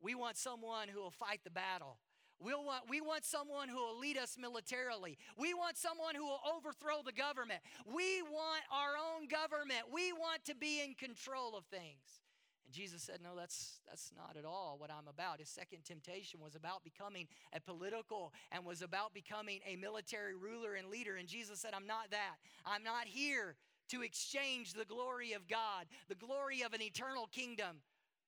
We 0.00 0.14
want 0.14 0.36
someone 0.36 0.88
who 0.88 1.00
will 1.00 1.10
fight 1.10 1.40
the 1.44 1.50
battle. 1.50 1.98
We'll 2.40 2.64
want, 2.64 2.84
we 2.88 3.00
want 3.00 3.24
someone 3.24 3.68
who 3.68 3.76
will 3.76 3.98
lead 3.98 4.16
us 4.16 4.36
militarily. 4.38 5.18
We 5.36 5.54
want 5.54 5.76
someone 5.76 6.14
who 6.14 6.24
will 6.24 6.40
overthrow 6.56 7.02
the 7.04 7.12
government. 7.12 7.60
We 7.84 8.22
want 8.22 8.62
our 8.70 8.94
own 8.94 9.26
government. 9.26 9.90
We 9.92 10.12
want 10.12 10.44
to 10.44 10.54
be 10.54 10.80
in 10.82 10.94
control 10.94 11.56
of 11.56 11.64
things. 11.64 12.22
And 12.68 12.74
Jesus 12.74 13.02
said, 13.02 13.20
No, 13.22 13.30
that's, 13.34 13.80
that's 13.88 14.12
not 14.14 14.36
at 14.36 14.44
all 14.44 14.76
what 14.78 14.90
I'm 14.90 15.08
about. 15.08 15.40
His 15.40 15.48
second 15.48 15.86
temptation 15.86 16.38
was 16.38 16.54
about 16.54 16.84
becoming 16.84 17.26
a 17.54 17.60
political 17.60 18.34
and 18.52 18.62
was 18.62 18.82
about 18.82 19.14
becoming 19.14 19.60
a 19.66 19.76
military 19.76 20.36
ruler 20.36 20.74
and 20.74 20.88
leader. 20.88 21.16
And 21.16 21.26
Jesus 21.26 21.60
said, 21.60 21.72
I'm 21.74 21.86
not 21.86 22.10
that. 22.10 22.36
I'm 22.66 22.84
not 22.84 23.06
here 23.06 23.56
to 23.88 24.02
exchange 24.02 24.74
the 24.74 24.84
glory 24.84 25.32
of 25.32 25.48
God, 25.48 25.86
the 26.10 26.14
glory 26.14 26.60
of 26.60 26.74
an 26.74 26.82
eternal 26.82 27.26
kingdom, 27.32 27.78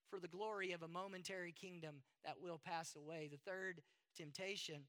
for 0.08 0.18
the 0.18 0.26
glory 0.26 0.72
of 0.72 0.82
a 0.82 0.88
momentary 0.88 1.52
kingdom 1.52 1.96
that 2.24 2.40
will 2.42 2.58
pass 2.64 2.96
away. 2.96 3.28
The 3.30 3.50
third 3.50 3.82
temptation, 4.16 4.84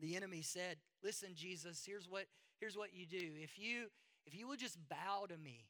the 0.00 0.16
enemy 0.16 0.42
said, 0.42 0.78
Listen, 1.04 1.30
Jesus, 1.36 1.84
here's 1.86 2.08
what, 2.08 2.24
here's 2.58 2.76
what 2.76 2.92
you 2.92 3.06
do. 3.06 3.30
If 3.40 3.60
you 3.60 3.86
if 4.26 4.34
you 4.34 4.48
will 4.48 4.56
just 4.56 4.76
bow 4.88 5.26
to 5.28 5.38
me, 5.38 5.66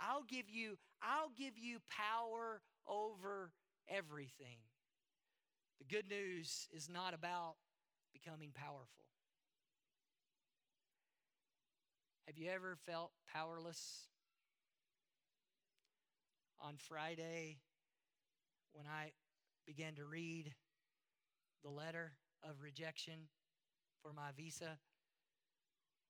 I'll 0.00 0.24
give 0.24 0.48
you, 0.48 0.76
I'll 1.02 1.30
give 1.36 1.56
you 1.56 1.78
power 1.88 2.60
over 2.86 3.52
everything. 3.88 4.58
The 5.78 5.84
good 5.84 6.08
news 6.08 6.68
is 6.72 6.88
not 6.88 7.14
about 7.14 7.54
becoming 8.12 8.50
powerful. 8.54 9.04
Have 12.26 12.38
you 12.38 12.50
ever 12.50 12.76
felt 12.86 13.10
powerless? 13.32 14.08
On 16.60 16.76
Friday, 16.76 17.58
when 18.72 18.86
I 18.86 19.10
began 19.66 19.94
to 19.96 20.04
read 20.04 20.54
the 21.64 21.70
letter 21.70 22.12
of 22.44 22.62
rejection 22.62 23.28
for 24.00 24.12
my 24.12 24.30
visa, 24.36 24.78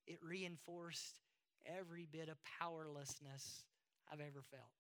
it 0.07 0.19
reinforced 0.23 1.21
every 1.67 2.07
bit 2.11 2.29
of 2.29 2.37
powerlessness 2.61 3.65
I've 4.13 4.21
ever 4.21 4.45
felt. 4.51 4.77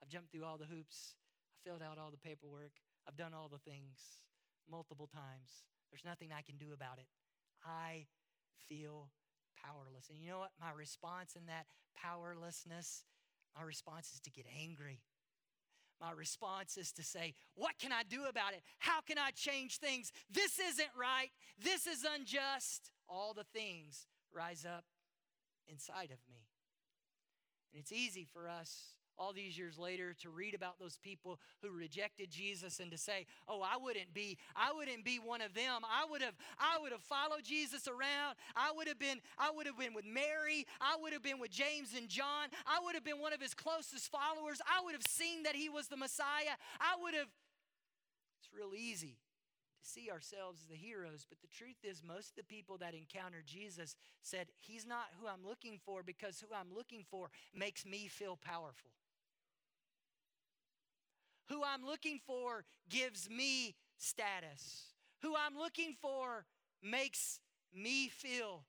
I've 0.00 0.08
jumped 0.08 0.32
through 0.32 0.44
all 0.44 0.56
the 0.56 0.64
hoops, 0.64 1.14
I 1.52 1.68
filled 1.68 1.82
out 1.82 1.98
all 1.98 2.10
the 2.10 2.16
paperwork, 2.16 2.72
I've 3.06 3.16
done 3.16 3.34
all 3.34 3.48
the 3.48 3.58
things 3.58 4.24
multiple 4.70 5.06
times. 5.06 5.68
There's 5.90 6.04
nothing 6.04 6.30
I 6.32 6.40
can 6.40 6.56
do 6.56 6.72
about 6.72 6.98
it. 6.98 7.06
I 7.64 8.06
feel 8.68 9.10
powerless. 9.62 10.08
And 10.08 10.18
you 10.18 10.28
know 10.28 10.38
what? 10.38 10.52
My 10.60 10.70
response 10.70 11.36
in 11.36 11.46
that 11.46 11.66
powerlessness, 11.96 13.04
my 13.56 13.62
response 13.62 14.12
is 14.12 14.20
to 14.20 14.30
get 14.30 14.46
angry. 14.60 15.00
My 16.00 16.12
response 16.12 16.76
is 16.76 16.92
to 16.92 17.02
say, 17.02 17.34
What 17.54 17.78
can 17.78 17.92
I 17.92 18.02
do 18.08 18.24
about 18.28 18.52
it? 18.52 18.62
How 18.78 19.00
can 19.00 19.18
I 19.18 19.30
change 19.32 19.78
things? 19.78 20.12
This 20.30 20.58
isn't 20.58 20.90
right. 20.98 21.30
This 21.62 21.86
is 21.86 22.04
unjust. 22.04 22.90
All 23.08 23.34
the 23.34 23.46
things 23.52 24.06
rise 24.32 24.64
up 24.64 24.84
inside 25.66 26.10
of 26.12 26.18
me. 26.30 26.37
And 27.72 27.80
it's 27.80 27.92
easy 27.92 28.24
for 28.24 28.48
us 28.48 28.94
all 29.18 29.32
these 29.32 29.58
years 29.58 29.78
later 29.78 30.14
to 30.22 30.30
read 30.30 30.54
about 30.54 30.78
those 30.78 30.96
people 30.96 31.40
who 31.60 31.70
rejected 31.70 32.30
Jesus 32.30 32.78
and 32.78 32.90
to 32.92 32.96
say, 32.96 33.26
"Oh, 33.48 33.60
I 33.60 33.76
wouldn't 33.76 34.14
be 34.14 34.38
I 34.54 34.72
wouldn't 34.72 35.04
be 35.04 35.18
one 35.18 35.40
of 35.40 35.54
them. 35.54 35.82
I 35.84 36.04
would 36.08 36.22
have 36.22 36.34
I 36.58 36.78
would 36.78 36.92
have 36.92 37.02
followed 37.02 37.44
Jesus 37.44 37.88
around. 37.88 38.36
I 38.54 38.70
would 38.70 38.86
have 38.86 38.98
been 38.98 39.20
I 39.36 39.50
would 39.50 39.66
have 39.66 39.76
been 39.76 39.94
with 39.94 40.04
Mary. 40.04 40.66
I 40.80 40.96
would 41.00 41.12
have 41.12 41.22
been 41.22 41.40
with 41.40 41.50
James 41.50 41.94
and 41.96 42.08
John. 42.08 42.48
I 42.66 42.80
would 42.84 42.94
have 42.94 43.04
been 43.04 43.20
one 43.20 43.32
of 43.32 43.40
his 43.40 43.54
closest 43.54 44.10
followers. 44.10 44.60
I 44.66 44.84
would 44.84 44.92
have 44.92 45.06
seen 45.08 45.42
that 45.42 45.56
he 45.56 45.68
was 45.68 45.88
the 45.88 45.96
Messiah. 45.96 46.56
I 46.80 46.94
would 47.02 47.14
have 47.14 47.28
It's 48.38 48.50
real 48.52 48.74
easy 48.74 49.16
see 49.88 50.10
ourselves 50.10 50.60
as 50.62 50.68
the 50.68 50.76
heroes. 50.76 51.26
But 51.28 51.40
the 51.40 51.48
truth 51.48 51.78
is, 51.82 52.02
most 52.02 52.30
of 52.30 52.36
the 52.36 52.44
people 52.44 52.78
that 52.78 52.94
encounter 52.94 53.42
Jesus 53.44 53.96
said, 54.22 54.48
He's 54.58 54.86
not 54.86 55.06
who 55.20 55.26
I'm 55.26 55.46
looking 55.46 55.78
for 55.84 56.02
because 56.02 56.40
who 56.40 56.54
I'm 56.54 56.74
looking 56.74 57.04
for 57.10 57.30
makes 57.54 57.84
me 57.86 58.08
feel 58.08 58.36
powerful 58.36 58.90
who 61.48 61.62
I'm 61.64 61.84
looking 61.84 62.20
for 62.26 62.64
gives 62.88 63.28
me 63.28 63.74
status. 63.96 64.94
Who 65.22 65.34
I'm 65.34 65.56
looking 65.56 65.94
for 66.00 66.44
makes 66.82 67.40
me 67.74 68.08
feel 68.08 68.64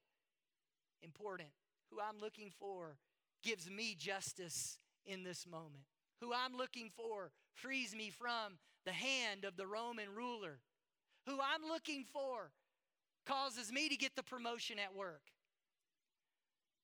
important. 1.03 1.49
Who 1.91 1.97
I'm 1.99 2.19
looking 2.19 2.51
for 2.59 2.97
gives 3.43 3.69
me 3.69 3.95
justice 3.97 4.79
in 5.05 5.23
this 5.23 5.45
moment. 5.45 5.83
Who 6.21 6.33
I'm 6.33 6.55
looking 6.57 6.89
for 6.95 7.31
frees 7.53 7.95
me 7.95 8.09
from 8.09 8.57
the 8.85 8.91
hand 8.91 9.45
of 9.45 9.55
the 9.55 9.67
Roman 9.67 10.09
ruler. 10.15 10.59
Who 11.29 11.35
I'm 11.35 11.69
looking 11.69 12.05
for 12.11 12.49
causes 13.27 13.71
me 13.71 13.87
to 13.87 13.95
get 13.95 14.15
the 14.15 14.23
promotion 14.23 14.77
at 14.79 14.95
work. 14.95 15.21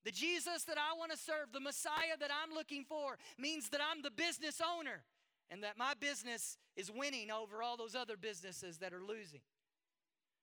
The 0.03 0.12
Jesus 0.12 0.65
that 0.65 0.77
I 0.77 0.95
want 0.95 1.12
to 1.12 1.17
serve, 1.17 1.51
the 1.51 1.60
Messiah 1.60 2.13
that 2.19 2.29
I'm 2.29 2.53
looking 2.53 2.86
for, 2.88 3.17
means 3.39 3.69
that 3.69 3.81
I'm 3.81 4.03
the 4.03 4.12
business 4.12 4.62
owner 4.62 5.01
and 5.49 5.63
that 5.63 5.79
my 5.79 5.95
business 5.99 6.58
is 6.75 6.91
winning 6.91 7.31
over 7.31 7.63
all 7.63 7.75
those 7.75 7.95
other 7.95 8.17
businesses 8.17 8.77
that 8.77 8.93
are 8.93 9.01
losing. 9.01 9.41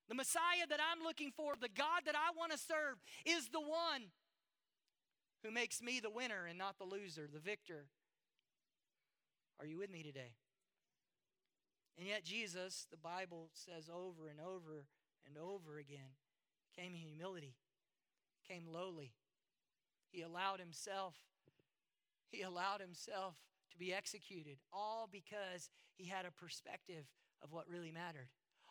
The 0.08 0.16
Messiah 0.16 0.66
that 0.68 0.80
I'm 0.80 1.04
looking 1.04 1.30
for, 1.30 1.54
the 1.54 1.68
God 1.68 2.02
that 2.06 2.16
I 2.16 2.36
want 2.36 2.50
to 2.50 2.58
serve, 2.58 2.98
is 3.24 3.50
the 3.50 3.60
one 3.60 4.10
who 5.44 5.52
makes 5.52 5.80
me 5.80 6.00
the 6.00 6.10
winner 6.10 6.46
and 6.48 6.58
not 6.58 6.76
the 6.78 6.84
loser, 6.84 7.28
the 7.32 7.38
victor. 7.38 7.86
Are 9.60 9.66
you 9.66 9.78
with 9.78 9.92
me 9.92 10.02
today? 10.02 10.32
And 11.98 12.07
yet, 12.09 12.24
Jesus, 12.24 12.87
the 12.90 12.96
Bible 12.96 13.50
says 13.52 13.90
over 13.92 14.28
and 14.28 14.40
over 14.40 14.87
and 15.26 15.37
over 15.37 15.78
again, 15.78 16.16
came 16.76 16.94
in 16.94 17.00
humility, 17.00 17.55
came 18.48 18.66
lowly. 18.66 19.12
He 20.11 20.22
allowed 20.22 20.61
himself, 20.61 21.16
he 22.31 22.42
allowed 22.42 22.81
himself 22.81 23.35
to 23.70 23.78
be 23.78 23.92
executed, 23.92 24.59
all 24.72 25.09
because 25.11 25.70
he 25.96 26.07
had 26.09 26.24
a 26.24 26.31
perspective 26.31 27.05
of 27.42 27.52
what 27.52 27.68
really 27.68 27.90
mattered. 27.90 28.28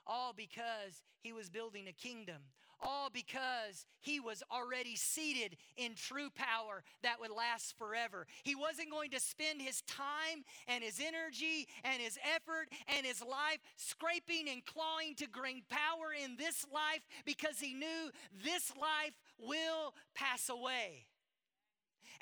All 0.07 0.33
because 0.35 1.03
he 1.21 1.31
was 1.31 1.49
building 1.49 1.87
a 1.87 1.93
kingdom. 1.93 2.41
All 2.81 3.09
because 3.11 3.85
he 3.99 4.19
was 4.19 4.41
already 4.51 4.95
seated 4.95 5.57
in 5.77 5.93
true 5.95 6.29
power 6.33 6.83
that 7.03 7.19
would 7.19 7.31
last 7.31 7.77
forever. 7.77 8.25
He 8.43 8.55
wasn't 8.55 8.91
going 8.91 9.11
to 9.11 9.19
spend 9.19 9.61
his 9.61 9.81
time 9.81 10.43
and 10.67 10.83
his 10.83 10.99
energy 10.99 11.67
and 11.83 12.01
his 12.01 12.17
effort 12.35 12.69
and 12.87 13.05
his 13.05 13.21
life 13.21 13.59
scraping 13.77 14.49
and 14.49 14.65
clawing 14.65 15.15
to 15.15 15.27
gain 15.27 15.61
power 15.69 16.11
in 16.23 16.37
this 16.37 16.65
life 16.73 17.07
because 17.25 17.59
he 17.59 17.73
knew 17.73 18.11
this 18.43 18.71
life 18.75 19.13
will 19.37 19.93
pass 20.15 20.49
away. 20.49 21.05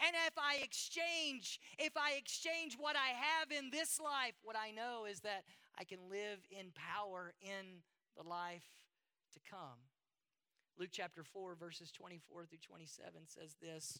And 0.05 0.15
if 0.27 0.37
I 0.37 0.63
exchange, 0.63 1.59
if 1.77 1.95
I 1.97 2.13
exchange 2.17 2.77
what 2.79 2.95
I 2.95 3.09
have 3.09 3.51
in 3.51 3.69
this 3.69 3.99
life, 3.99 4.33
what 4.43 4.55
I 4.55 4.71
know 4.71 5.05
is 5.05 5.19
that 5.21 5.43
I 5.77 5.83
can 5.83 5.99
live 6.09 6.39
in 6.51 6.71
power 6.73 7.33
in 7.41 7.83
the 8.15 8.27
life 8.27 8.63
to 9.33 9.39
come. 9.49 9.88
Luke 10.79 10.89
chapter 10.93 11.23
4, 11.23 11.55
verses 11.55 11.91
24 11.91 12.45
through 12.45 12.59
27 12.65 13.11
says 13.27 13.55
this 13.61 13.99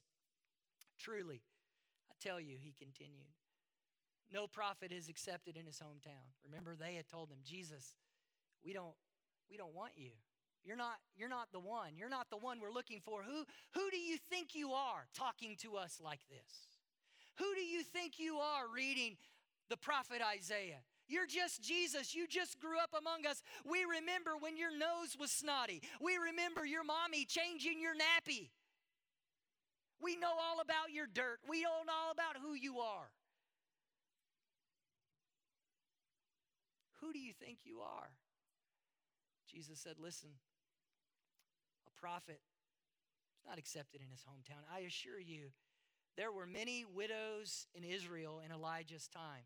Truly, 0.98 1.42
I 2.10 2.16
tell 2.26 2.40
you, 2.40 2.56
he 2.58 2.74
continued, 2.80 3.36
no 4.32 4.48
prophet 4.48 4.92
is 4.92 5.10
accepted 5.10 5.58
in 5.58 5.66
his 5.66 5.80
hometown. 5.80 6.32
Remember, 6.46 6.76
they 6.76 6.96
had 6.96 7.10
told 7.10 7.30
him, 7.30 7.40
Jesus, 7.44 7.94
we 8.64 8.72
don't, 8.72 8.96
we 9.52 9.58
don't 9.58 9.76
want 9.76 9.92
you. 9.98 10.12
You're 10.64 10.78
not, 10.78 10.98
you're 11.18 11.30
not 11.30 11.52
the 11.52 11.60
one. 11.60 11.98
You're 11.98 12.10
not 12.10 12.30
the 12.30 12.38
one 12.38 12.60
we're 12.62 12.72
looking 12.72 13.00
for. 13.00 13.24
Who, 13.24 13.46
who 13.74 13.90
do 13.92 13.98
you 13.98 14.18
think 14.30 14.56
you 14.56 14.72
are 14.72 15.08
talking 15.14 15.58
to 15.62 15.76
us 15.78 16.00
like 16.04 16.20
this? 16.30 16.78
Who 17.40 17.56
do 17.56 17.62
you 17.62 17.84
think 17.84 18.20
you 18.20 18.38
are 18.38 18.66
reading 18.74 19.18
the 19.70 19.78
prophet 19.78 20.22
Isaiah? 20.22 20.84
You're 21.10 21.26
just 21.26 21.64
Jesus. 21.64 22.14
You 22.14 22.28
just 22.28 22.60
grew 22.60 22.80
up 22.80 22.92
among 22.98 23.26
us. 23.26 23.42
We 23.66 23.84
remember 23.84 24.38
when 24.40 24.56
your 24.56 24.72
nose 24.72 25.18
was 25.20 25.32
snotty. 25.32 25.82
We 26.00 26.18
remember 26.18 26.66
your 26.66 26.84
mommy 26.84 27.26
changing 27.26 27.82
your 27.82 27.96
nappy. 27.96 28.50
We 30.02 30.16
know 30.16 30.32
all 30.32 30.62
about 30.62 30.94
your 30.94 31.08
dirt. 31.08 31.40
We 31.50 31.64
know 31.64 31.70
all 31.70 32.12
about 32.12 32.38
who 32.42 32.54
you 32.54 32.80
are. 32.80 33.10
Who 37.02 37.12
do 37.12 37.20
you 37.20 37.34
think 37.34 37.60
you 37.64 37.80
are? 37.80 38.12
Jesus 39.52 39.80
said, 39.80 39.96
Listen, 40.00 40.30
a 41.88 42.00
prophet 42.00 42.40
is 43.36 43.50
not 43.50 43.58
accepted 43.58 44.02
in 44.02 44.12
his 44.12 44.22
hometown. 44.22 44.62
I 44.72 44.82
assure 44.82 45.20
you, 45.20 45.50
there 46.18 46.32
were 46.32 46.46
many 46.46 46.86
widows 46.86 47.66
in 47.74 47.84
Israel 47.84 48.42
in 48.46 48.52
Elijah's 48.52 49.08
time 49.08 49.46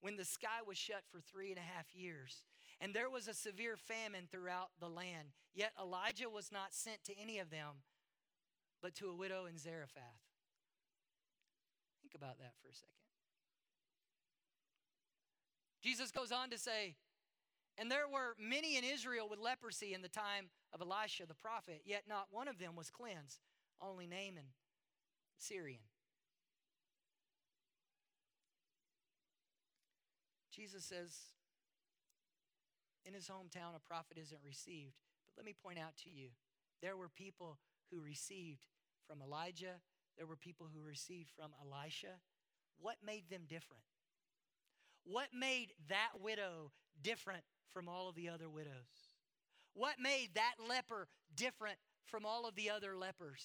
when 0.00 0.16
the 0.16 0.24
sky 0.24 0.60
was 0.66 0.78
shut 0.78 1.02
for 1.10 1.20
three 1.20 1.50
and 1.50 1.58
a 1.58 1.62
half 1.62 1.86
years. 1.94 2.44
And 2.80 2.92
there 2.92 3.10
was 3.10 3.28
a 3.28 3.34
severe 3.34 3.76
famine 3.76 4.28
throughout 4.30 4.70
the 4.80 4.88
land. 4.88 5.28
Yet 5.54 5.72
Elijah 5.80 6.28
was 6.28 6.52
not 6.52 6.74
sent 6.74 7.04
to 7.04 7.18
any 7.18 7.38
of 7.38 7.50
them, 7.50 7.82
but 8.82 8.94
to 8.96 9.08
a 9.08 9.14
widow 9.14 9.46
in 9.46 9.58
Zarephath. 9.58 10.02
Think 12.02 12.14
about 12.14 12.38
that 12.38 12.52
for 12.60 12.68
a 12.68 12.74
second. 12.74 12.90
Jesus 15.82 16.10
goes 16.10 16.32
on 16.32 16.50
to 16.50 16.58
say, 16.58 16.96
and 17.78 17.90
there 17.90 18.08
were 18.08 18.34
many 18.38 18.76
in 18.76 18.84
Israel 18.84 19.28
with 19.28 19.38
leprosy 19.38 19.94
in 19.94 20.02
the 20.02 20.08
time 20.08 20.48
of 20.72 20.80
Elisha 20.80 21.26
the 21.26 21.34
prophet, 21.34 21.82
yet 21.84 22.04
not 22.08 22.28
one 22.30 22.48
of 22.48 22.58
them 22.58 22.74
was 22.74 22.90
cleansed, 22.90 23.40
only 23.80 24.06
Naaman, 24.06 24.52
Syrian. 25.38 25.82
Jesus 30.56 30.84
says, 30.84 31.12
in 33.04 33.12
his 33.12 33.28
hometown, 33.28 33.76
a 33.76 33.88
prophet 33.88 34.16
isn't 34.16 34.40
received. 34.44 34.96
But 35.36 35.44
let 35.44 35.46
me 35.46 35.54
point 35.62 35.78
out 35.78 35.96
to 36.04 36.10
you 36.10 36.28
there 36.82 36.96
were 36.96 37.08
people 37.08 37.58
who 37.90 38.00
received 38.00 38.66
from 39.06 39.18
Elijah, 39.22 39.80
there 40.16 40.26
were 40.26 40.36
people 40.36 40.66
who 40.72 40.82
received 40.82 41.30
from 41.36 41.50
Elisha. 41.60 42.18
What 42.80 42.96
made 43.04 43.30
them 43.30 43.42
different? 43.48 43.84
What 45.04 45.28
made 45.38 45.72
that 45.88 46.12
widow 46.20 46.72
different 47.02 47.44
from 47.72 47.88
all 47.88 48.08
of 48.08 48.14
the 48.14 48.28
other 48.28 48.48
widows? 48.48 49.12
What 49.74 50.00
made 50.00 50.30
that 50.34 50.54
leper 50.68 51.08
different 51.34 51.76
from 52.06 52.24
all 52.24 52.46
of 52.46 52.54
the 52.54 52.70
other 52.70 52.96
lepers? 52.96 53.44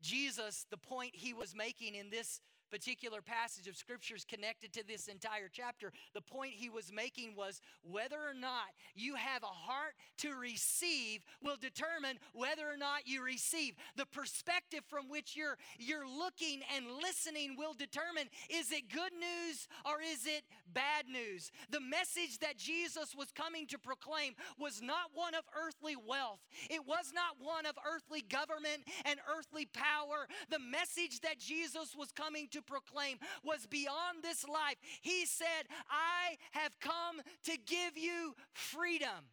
Jesus, 0.00 0.66
the 0.70 0.78
point 0.78 1.10
he 1.14 1.34
was 1.34 1.54
making 1.54 1.94
in 1.94 2.10
this 2.10 2.40
particular 2.70 3.20
passage 3.20 3.66
of 3.66 3.76
scriptures 3.76 4.24
connected 4.24 4.72
to 4.74 4.86
this 4.86 5.08
entire 5.08 5.48
chapter, 5.52 5.92
the 6.14 6.20
point 6.20 6.52
he 6.52 6.70
was 6.70 6.92
making 6.92 7.34
was 7.36 7.60
whether 7.82 8.16
or 8.16 8.34
not 8.34 8.70
you 8.94 9.14
have 9.14 9.42
a 9.42 9.46
heart 9.46 9.94
to 10.18 10.34
receive 10.34 11.20
will 11.42 11.56
determine 11.60 12.18
whether 12.32 12.62
or 12.62 12.76
not 12.76 13.06
you 13.06 13.22
receive. 13.22 13.74
The 13.96 14.06
perspective 14.06 14.80
from 14.88 15.08
which 15.08 15.36
you're 15.36 15.56
you're 15.78 16.08
looking 16.08 16.60
and 16.76 16.86
listening 17.02 17.56
will 17.58 17.74
determine 17.74 18.28
is 18.48 18.70
it 18.72 18.88
good 18.88 19.12
news 19.12 19.68
or 19.84 20.00
is 20.00 20.26
it 20.26 20.44
bad 20.72 21.06
news? 21.08 21.50
The 21.70 21.80
message 21.80 22.38
that 22.40 22.56
Jesus 22.56 23.14
was 23.16 23.32
coming 23.32 23.66
to 23.68 23.78
proclaim 23.78 24.34
was 24.58 24.80
not 24.80 25.10
one 25.14 25.34
of 25.34 25.44
earthly 25.56 25.96
wealth. 25.96 26.40
It 26.68 26.86
was 26.86 27.12
not 27.14 27.36
one 27.40 27.66
of 27.66 27.74
earthly 27.86 28.22
government 28.22 28.84
and 29.04 29.18
earthly 29.36 29.66
power. 29.66 30.28
The 30.50 30.58
message 30.58 31.20
that 31.20 31.38
Jesus 31.38 31.94
was 31.96 32.12
coming 32.12 32.48
to 32.52 32.59
proclaim 32.62 33.18
was 33.44 33.66
beyond 33.66 34.22
this 34.22 34.46
life. 34.48 34.76
He 35.00 35.26
said, 35.26 35.66
I 35.88 36.36
have 36.52 36.78
come 36.80 37.20
to 37.44 37.58
give 37.66 37.96
you 37.96 38.34
freedom. 38.52 39.30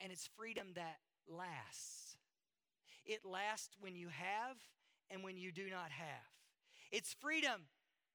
and 0.00 0.12
it's 0.12 0.28
freedom 0.36 0.68
that 0.74 0.98
lasts. 1.28 2.16
It 3.04 3.24
lasts 3.24 3.76
when 3.80 3.96
you 3.96 4.08
have 4.08 4.56
and 5.10 5.22
when 5.24 5.36
you 5.36 5.50
do 5.52 5.68
not 5.70 5.90
have. 5.90 6.30
It's 6.92 7.14
freedom 7.20 7.62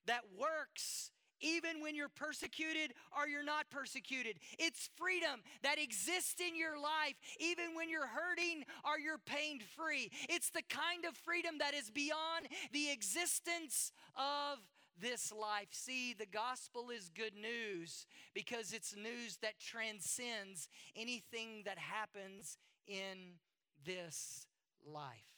that 0.05 0.21
works 0.37 1.11
even 1.43 1.81
when 1.81 1.95
you're 1.95 2.09
persecuted 2.09 2.93
or 3.15 3.27
you're 3.27 3.43
not 3.43 3.69
persecuted. 3.69 4.37
It's 4.57 4.89
freedom 4.95 5.41
that 5.61 5.77
exists 5.77 6.39
in 6.39 6.55
your 6.55 6.79
life 6.79 7.15
even 7.39 7.75
when 7.75 7.89
you're 7.89 8.07
hurting 8.07 8.63
or 8.83 8.97
you're 8.97 9.19
pain 9.19 9.59
free. 9.75 10.09
It's 10.29 10.49
the 10.49 10.63
kind 10.69 11.05
of 11.05 11.15
freedom 11.17 11.57
that 11.59 11.73
is 11.73 11.91
beyond 11.91 12.47
the 12.71 12.91
existence 12.91 13.91
of 14.15 14.59
this 14.99 15.31
life. 15.31 15.67
See, 15.71 16.13
the 16.13 16.25
gospel 16.25 16.89
is 16.89 17.09
good 17.09 17.33
news 17.35 18.05
because 18.33 18.73
it's 18.73 18.95
news 18.95 19.37
that 19.41 19.59
transcends 19.59 20.69
anything 20.95 21.63
that 21.65 21.77
happens 21.77 22.57
in 22.87 23.39
this 23.85 24.47
life. 24.85 25.33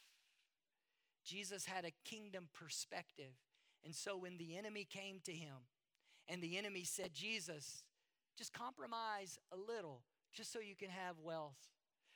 Jesus 1.24 1.65
had 1.65 1.86
a 1.86 1.91
kingdom 2.04 2.50
perspective. 2.54 3.34
And 3.84 3.96
so 3.96 4.18
when 4.18 4.38
the 4.38 4.58
enemy 4.58 4.86
came 4.89 5.20
to 5.26 5.32
him 5.32 5.56
and 6.28 6.42
the 6.42 6.58
enemy 6.58 6.84
said, 6.84 7.14
Jesus, 7.14 7.84
just 8.38 8.54
compromise 8.54 9.40
a 9.52 9.58
little 9.58 10.02
just 10.34 10.52
so 10.52 10.60
you 10.60 10.76
can 10.76 10.90
have 10.90 11.16
wealth. 11.24 11.58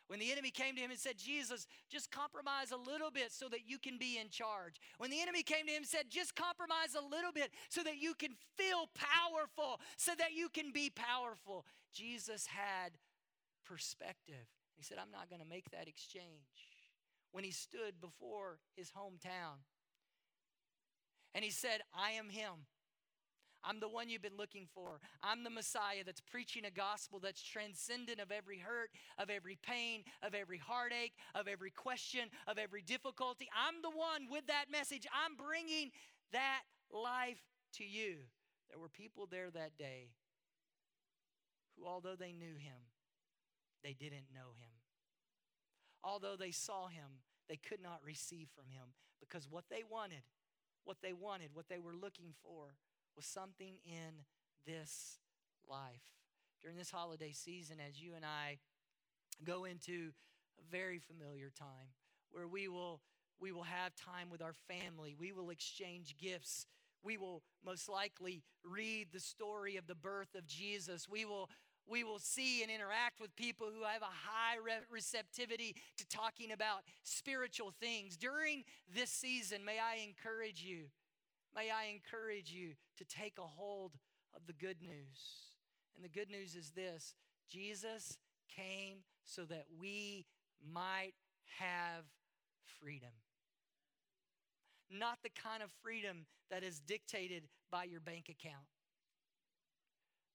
When 0.08 0.20
the 0.20 0.32
enemy 0.32 0.50
came 0.50 0.76
to 0.76 0.82
him 0.82 0.90
and 0.90 1.00
said, 1.00 1.20
Jesus, 1.20 1.68
just 1.88 2.12
compromise 2.12 2.72
a 2.72 2.90
little 2.92 3.12
bit 3.12 3.32
so 3.32 3.48
that 3.50 3.68
you 3.68 3.78
can 3.78 4.00
be 4.00 4.18
in 4.18 4.30
charge. 4.30 4.82
When 4.98 5.12
the 5.12 5.22
enemy 5.22 5.44
came 5.44 5.68
to 5.68 5.72
him 5.72 5.84
and 5.84 5.88
said, 5.88 6.06
just 6.10 6.36
compromise 6.36 6.96
a 6.98 7.06
little 7.06 7.32
bit 7.32 7.52
so 7.70 7.84
that 7.84 8.02
you 8.02 8.16
can 8.16 8.32
feel 8.58 8.90
powerful, 8.96 9.80
so 9.98 10.14
that 10.18 10.34
you 10.34 10.50
can 10.50 10.72
be 10.74 10.90
powerful. 10.90 11.64
Jesus 11.94 12.48
had 12.48 12.94
perspective. 13.64 14.50
He 14.76 14.84
said, 14.84 14.98
I'm 15.00 15.12
not 15.12 15.30
going 15.30 15.42
to 15.42 15.48
make 15.48 15.70
that 15.72 15.88
exchange. 15.88 16.26
When 17.32 17.44
he 17.44 17.52
stood 17.52 18.02
before 18.02 18.58
his 18.76 18.90
hometown 18.90 19.62
and 21.36 21.46
he 21.46 21.52
said, 21.52 21.82
I 21.94 22.12
am 22.12 22.30
him. 22.30 22.66
I'm 23.64 23.80
the 23.80 23.90
one 23.90 24.10
you've 24.10 24.22
been 24.22 24.38
looking 24.38 24.68
for. 24.74 25.00
I'm 25.22 25.44
the 25.44 25.50
Messiah 25.50 26.04
that's 26.06 26.22
preaching 26.22 26.66
a 26.66 26.72
gospel 26.72 27.20
that's 27.20 27.42
transcendent 27.42 28.20
of 28.20 28.32
every 28.32 28.60
hurt, 28.60 28.90
of 29.18 29.30
every 29.30 29.58
pain, 29.62 30.04
of 30.24 30.34
every 30.34 30.58
heartache, 30.58 31.14
of 31.36 31.48
every 31.48 31.72
question, 31.72 32.30
of 32.48 32.58
every 32.58 32.82
difficulty. 32.82 33.50
I'm 33.54 33.82
the 33.82 33.90
one 33.90 34.28
with 34.30 34.48
that 34.48 34.66
message. 34.72 35.08
I'm 35.14 35.36
bringing 35.36 35.92
that 36.32 36.62
life 36.92 37.42
to 37.74 37.84
you. 37.84 38.16
There 38.70 38.80
were 38.80 38.90
people 38.90 39.28
there 39.30 39.50
that 39.52 39.78
day 39.78 40.12
who, 41.76 41.88
although 41.88 42.16
they 42.16 42.32
knew 42.32 42.56
him, 42.56 42.90
they 43.84 43.94
didn't 43.94 44.34
know 44.34 44.54
him. 44.60 44.72
Although 46.04 46.36
they 46.38 46.52
saw 46.52 46.88
him, 46.88 47.24
they 47.50 47.58
could 47.58 47.82
not 47.82 48.00
receive 48.06 48.48
from 48.56 48.70
him 48.72 48.94
because 49.20 49.48
what 49.50 49.66
they 49.70 49.84
wanted, 49.90 50.24
what 50.86 50.98
they 51.02 51.14
wanted, 51.14 51.50
what 51.54 51.68
they 51.68 51.80
were 51.80 51.96
looking 51.96 52.34
for, 52.44 52.76
was 53.20 53.26
something 53.26 53.74
in 53.86 54.14
this 54.66 55.20
life. 55.70 56.16
During 56.62 56.78
this 56.78 56.90
holiday 56.90 57.34
season, 57.34 57.76
as 57.86 58.02
you 58.02 58.14
and 58.16 58.24
I 58.24 58.60
go 59.44 59.66
into 59.66 60.12
a 60.58 60.72
very 60.72 61.00
familiar 61.00 61.52
time 61.60 61.92
where 62.32 62.48
we 62.48 62.70
will 62.70 63.02
we 63.42 63.52
will 63.52 63.64
have 63.64 63.94
time 63.94 64.30
with 64.30 64.42
our 64.42 64.54
family. 64.54 65.18
We 65.20 65.34
will 65.34 65.50
exchange 65.50 66.16
gifts. 66.18 66.66
We 67.04 67.18
will 67.18 67.44
most 67.66 67.90
likely 67.90 68.42
read 68.64 69.08
the 69.12 69.20
story 69.20 69.76
of 69.76 69.86
the 69.86 69.96
birth 69.96 70.34
of 70.34 70.48
Jesus. 70.48 71.06
We 71.10 71.26
will 71.26 71.50
we 71.90 72.06
will 72.06 72.20
see 72.20 72.62
and 72.62 72.72
interact 72.72 73.20
with 73.20 73.36
people 73.36 73.68
who 73.68 73.84
have 73.84 74.02
a 74.02 74.06
high 74.06 74.56
receptivity 74.90 75.76
to 75.98 76.08
talking 76.08 76.54
about 76.54 76.84
spiritual 77.04 77.74
things. 77.82 78.16
During 78.16 78.64
this 78.96 79.10
season, 79.10 79.66
may 79.66 79.78
I 79.78 80.06
encourage 80.08 80.62
you 80.64 80.86
May 81.56 81.70
I 81.72 81.92
encourage 81.94 82.52
you 82.52 82.74
to 82.98 83.06
take 83.06 83.38
a 83.38 83.48
hold 83.48 83.94
of 84.36 84.46
the 84.46 84.54
good 84.54 84.82
news. 84.82 85.20
And 85.96 86.04
the 86.04 86.10
good 86.10 86.30
news 86.30 86.56
is 86.56 86.72
this 86.72 87.14
Jesus 87.50 88.18
came 88.56 89.00
so 89.24 89.44
that 89.46 89.66
we 89.80 90.26
might 90.74 91.14
have 91.60 92.06
freedom. 92.80 93.10
Not 94.92 95.20
the 95.24 95.30
kind 95.30 95.62
of 95.62 95.70
freedom 95.84 96.26
that 96.50 96.64
is 96.64 96.80
dictated 96.80 97.44
by 97.72 97.84
your 97.84 98.00
bank 98.00 98.30
account. 98.30 98.66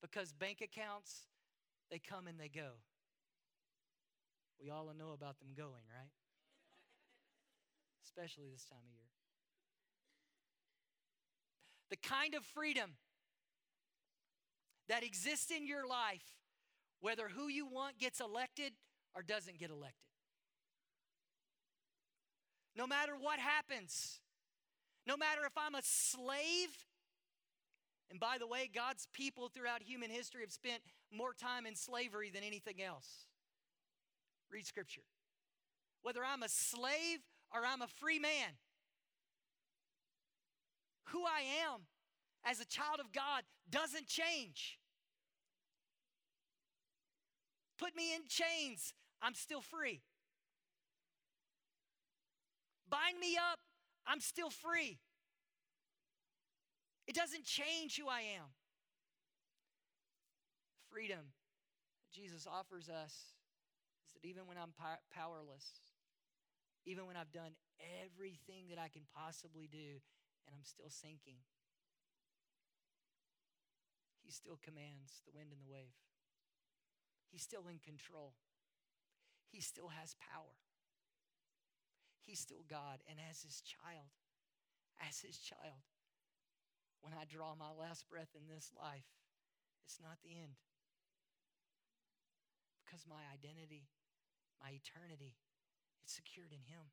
Because 0.01 0.33
bank 0.33 0.61
accounts, 0.63 1.27
they 1.91 1.99
come 1.99 2.27
and 2.27 2.39
they 2.39 2.49
go. 2.49 2.79
We 4.63 4.71
all 4.71 4.93
know 4.97 5.13
about 5.13 5.39
them 5.39 5.49
going, 5.57 5.85
right? 5.91 6.13
Especially 8.05 8.49
this 8.53 8.65
time 8.65 8.79
of 8.87 8.93
year 8.93 9.24
the 11.95 12.09
kind 12.09 12.35
of 12.35 12.45
freedom 12.45 12.91
that 14.89 15.05
exists 15.05 15.53
in 15.53 15.65
your 15.65 15.87
life, 15.87 16.25
whether 17.01 17.29
who 17.29 17.47
you 17.47 17.67
want 17.67 17.99
gets 17.99 18.19
elected 18.19 18.73
or 19.15 19.23
doesn't 19.23 19.61
get 19.61 19.71
elected. 19.71 19.95
No 22.77 22.89
matter 22.89 23.13
what 23.21 23.39
happens, 23.39 24.19
no 25.07 25.17
matter 25.17 25.43
if 25.47 25.53
I'm 25.57 25.77
a 25.77 25.83
slave, 25.85 26.71
and 28.11 28.19
by 28.19 28.39
the 28.41 28.47
way, 28.49 28.69
God's 28.75 29.07
people 29.13 29.49
throughout 29.49 29.81
human 29.81 30.11
history 30.11 30.41
have 30.41 30.53
spent 30.53 30.83
more 31.13 31.33
time 31.33 31.65
in 31.65 31.77
slavery 31.77 32.29
than 32.35 32.43
anything 32.43 32.83
else. 32.83 33.29
Read 34.51 34.67
scripture. 34.67 35.05
Whether 36.03 36.25
I'm 36.25 36.43
a 36.43 36.49
slave 36.49 37.21
or 37.55 37.61
I'm 37.65 37.83
a 37.83 37.87
free 37.87 38.19
man, 38.19 38.59
who 41.07 41.25
I 41.25 41.43
am 41.67 41.83
as 42.45 42.61
a 42.61 42.65
child 42.65 43.01
of 43.01 43.13
God 43.13 43.43
doesn't 43.71 44.07
change. 44.07 44.79
Put 47.79 47.97
me 47.97 48.15
in 48.15 48.23
chains, 48.29 48.95
I'm 49.21 49.35
still 49.35 49.61
free. 49.61 50.03
Bind 52.89 53.19
me 53.19 53.37
up, 53.37 53.59
I'm 54.07 54.21
still 54.21 54.51
free. 54.51 54.99
It 57.07 57.15
doesn't 57.15 57.45
change 57.45 57.99
who 57.99 58.09
I 58.09 58.21
am. 58.21 58.47
Freedom 60.91 61.33
Jesus 62.15 62.47
offers 62.47 62.89
us 62.89 63.35
is 64.07 64.15
that 64.15 64.25
even 64.29 64.47
when 64.47 64.57
I'm 64.57 64.73
powerless, 65.13 65.67
even 66.87 67.07
when 67.07 67.17
I've 67.17 67.33
done 67.33 67.53
everything 68.05 68.67
that 68.71 68.79
I 68.79 68.89
can 68.89 69.03
possibly 69.17 69.69
do, 69.71 69.99
and 70.47 70.55
I'm 70.55 70.65
still 70.65 70.91
sinking. 70.91 71.41
He 74.25 74.33
still 74.33 74.59
commands 74.61 75.21
the 75.25 75.37
wind 75.37 75.53
and 75.53 75.61
the 75.61 75.69
wave. 75.69 75.97
He's 77.29 77.43
still 77.43 77.69
in 77.69 77.79
control. 77.79 78.33
He 79.53 79.61
still 79.61 79.89
has 79.89 80.17
power. 80.17 80.57
He's 82.25 82.41
still 82.41 82.65
God. 82.65 83.05
And 83.05 83.21
as 83.31 83.45
his 83.45 83.61
child, 83.61 84.09
as 85.05 85.21
his 85.21 85.37
child, 85.39 85.85
when 87.05 87.13
I 87.13 87.29
draw 87.29 87.53
my 87.53 87.69
last 87.77 88.09
breath 88.09 88.33
in 88.33 88.49
this 88.49 88.73
life, 88.73 89.05
it's 89.85 90.01
not 90.01 90.17
the 90.25 90.33
end. 90.33 90.57
Because 92.81 93.05
my 93.05 93.21
identity, 93.29 93.93
my 94.57 94.73
eternity, 94.73 95.37
it's 96.01 96.17
secured 96.17 96.53
in 96.53 96.65
him. 96.65 96.89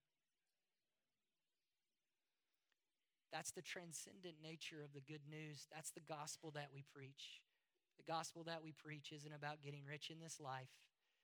That's 3.32 3.52
the 3.52 3.62
transcendent 3.62 4.36
nature 4.44 4.84
of 4.84 4.94
the 4.94 5.02
good 5.02 5.24
news. 5.30 5.67
That's 5.74 5.91
the 5.91 6.04
gospel 6.08 6.52
that 6.52 6.70
we 6.74 6.84
preach. 6.94 7.41
The 7.98 8.12
gospel 8.12 8.44
that 8.44 8.63
we 8.63 8.74
preach 8.74 9.12
isn't 9.15 9.34
about 9.34 9.63
getting 9.63 9.86
rich 9.86 10.10
in 10.10 10.20
this 10.20 10.39
life. 10.39 10.72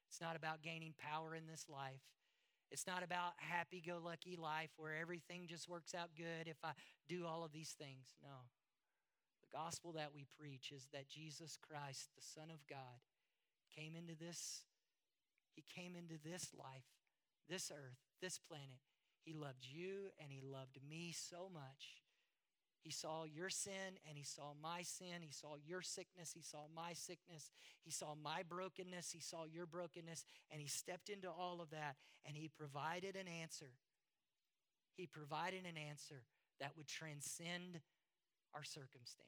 It's 0.09 0.21
not 0.21 0.35
about 0.35 0.63
gaining 0.63 0.93
power 0.97 1.35
in 1.35 1.47
this 1.47 1.65
life. 1.67 2.05
It's 2.71 2.87
not 2.87 3.03
about 3.03 3.33
happy 3.37 3.83
go 3.85 3.99
lucky 4.03 4.35
life 4.35 4.71
where 4.77 4.95
everything 4.95 5.47
just 5.47 5.69
works 5.69 5.93
out 5.93 6.09
good 6.17 6.47
if 6.47 6.57
I 6.63 6.71
do 7.07 7.25
all 7.25 7.43
of 7.43 7.51
these 7.51 7.75
things. 7.77 8.15
No. 8.21 8.47
The 9.41 9.57
gospel 9.57 9.93
that 9.93 10.13
we 10.13 10.25
preach 10.37 10.71
is 10.75 10.87
that 10.93 11.09
Jesus 11.09 11.57
Christ, 11.57 12.09
the 12.15 12.23
Son 12.23 12.49
of 12.51 12.65
God, 12.69 12.99
came 13.75 13.95
into 13.95 14.15
this 14.15 14.63
he 15.55 15.63
came 15.73 15.95
into 15.95 16.21
this 16.23 16.51
life, 16.53 16.85
this 17.49 17.71
earth, 17.71 17.97
this 18.21 18.37
planet 18.37 18.77
he 19.27 19.33
loved 19.33 19.67
you 19.69 20.07
and 20.23 20.31
He 20.31 20.39
loved 20.39 20.79
me 20.89 21.11
so 21.11 21.49
much. 21.53 21.99
He 22.79 22.91
saw 22.91 23.25
your 23.25 23.49
sin 23.49 23.99
and 24.07 24.17
He 24.17 24.23
saw 24.23 24.53
my 24.63 24.83
sin. 24.83 25.19
He 25.19 25.33
saw 25.33 25.55
your 25.67 25.81
sickness. 25.81 26.31
He 26.33 26.41
saw 26.41 26.67
my 26.73 26.93
sickness. 26.93 27.51
He 27.83 27.91
saw 27.91 28.15
my 28.15 28.43
brokenness. 28.47 29.11
He 29.11 29.19
saw 29.19 29.43
your 29.43 29.65
brokenness. 29.65 30.23
And 30.49 30.61
He 30.61 30.67
stepped 30.69 31.09
into 31.09 31.27
all 31.29 31.59
of 31.59 31.71
that 31.71 31.97
and 32.25 32.37
He 32.37 32.47
provided 32.47 33.17
an 33.17 33.27
answer. 33.27 33.71
He 34.95 35.07
provided 35.07 35.65
an 35.65 35.75
answer 35.75 36.23
that 36.61 36.77
would 36.77 36.87
transcend 36.87 37.81
our 38.55 38.63
circumstance. 38.63 39.27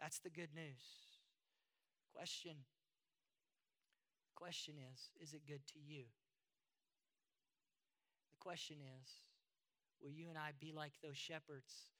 That's 0.00 0.20
the 0.20 0.30
good 0.30 0.54
news. 0.54 0.80
Question 2.14 2.56
question 4.34 4.76
is 4.94 5.10
is 5.20 5.34
it 5.34 5.42
good 5.46 5.66
to 5.66 5.78
you? 5.86 6.04
The 8.38 8.44
question 8.44 8.76
is 9.02 9.08
will 10.00 10.12
you 10.12 10.28
and 10.28 10.38
I 10.38 10.50
be 10.60 10.72
like 10.72 10.92
those 11.02 11.16
shepherds 11.16 11.90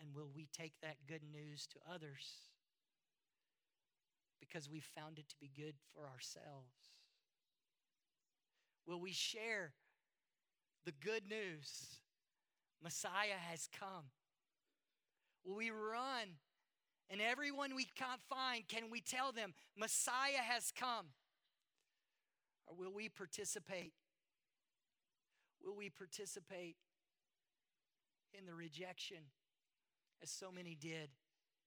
and 0.00 0.14
will 0.14 0.30
we 0.34 0.48
take 0.52 0.72
that 0.82 0.96
good 1.06 1.22
news 1.30 1.68
to 1.68 1.78
others 1.92 2.50
because 4.40 4.68
we 4.68 4.80
found 4.80 5.18
it 5.18 5.28
to 5.28 5.36
be 5.40 5.50
good 5.56 5.74
for 5.94 6.02
ourselves? 6.06 6.74
Will 8.86 9.00
we 9.00 9.12
share 9.12 9.72
the 10.84 10.92
good 10.92 11.28
news? 11.28 12.00
Messiah 12.82 13.38
has 13.50 13.68
come. 13.78 14.04
Will 15.44 15.56
we 15.56 15.70
run 15.70 16.28
and 17.08 17.20
everyone 17.20 17.74
we 17.74 17.86
can't 17.96 18.20
find, 18.28 18.66
can 18.66 18.90
we 18.90 19.00
tell 19.00 19.30
them 19.32 19.54
Messiah 19.76 20.42
has 20.42 20.72
come? 20.76 21.06
Or 22.66 22.74
will 22.76 22.92
we 22.92 23.08
participate? 23.08 23.92
Will 25.64 25.74
we 25.76 25.88
participate 25.88 26.76
in 28.38 28.44
the 28.46 28.54
rejection, 28.54 29.18
as 30.22 30.30
so 30.30 30.50
many 30.52 30.74
did 30.74 31.08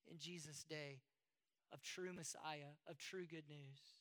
in 0.09 0.19
Jesus' 0.19 0.63
day, 0.63 0.99
of 1.73 1.81
true 1.81 2.13
Messiah, 2.13 2.77
of 2.87 2.97
true 2.97 3.25
good 3.25 3.49
news? 3.49 3.96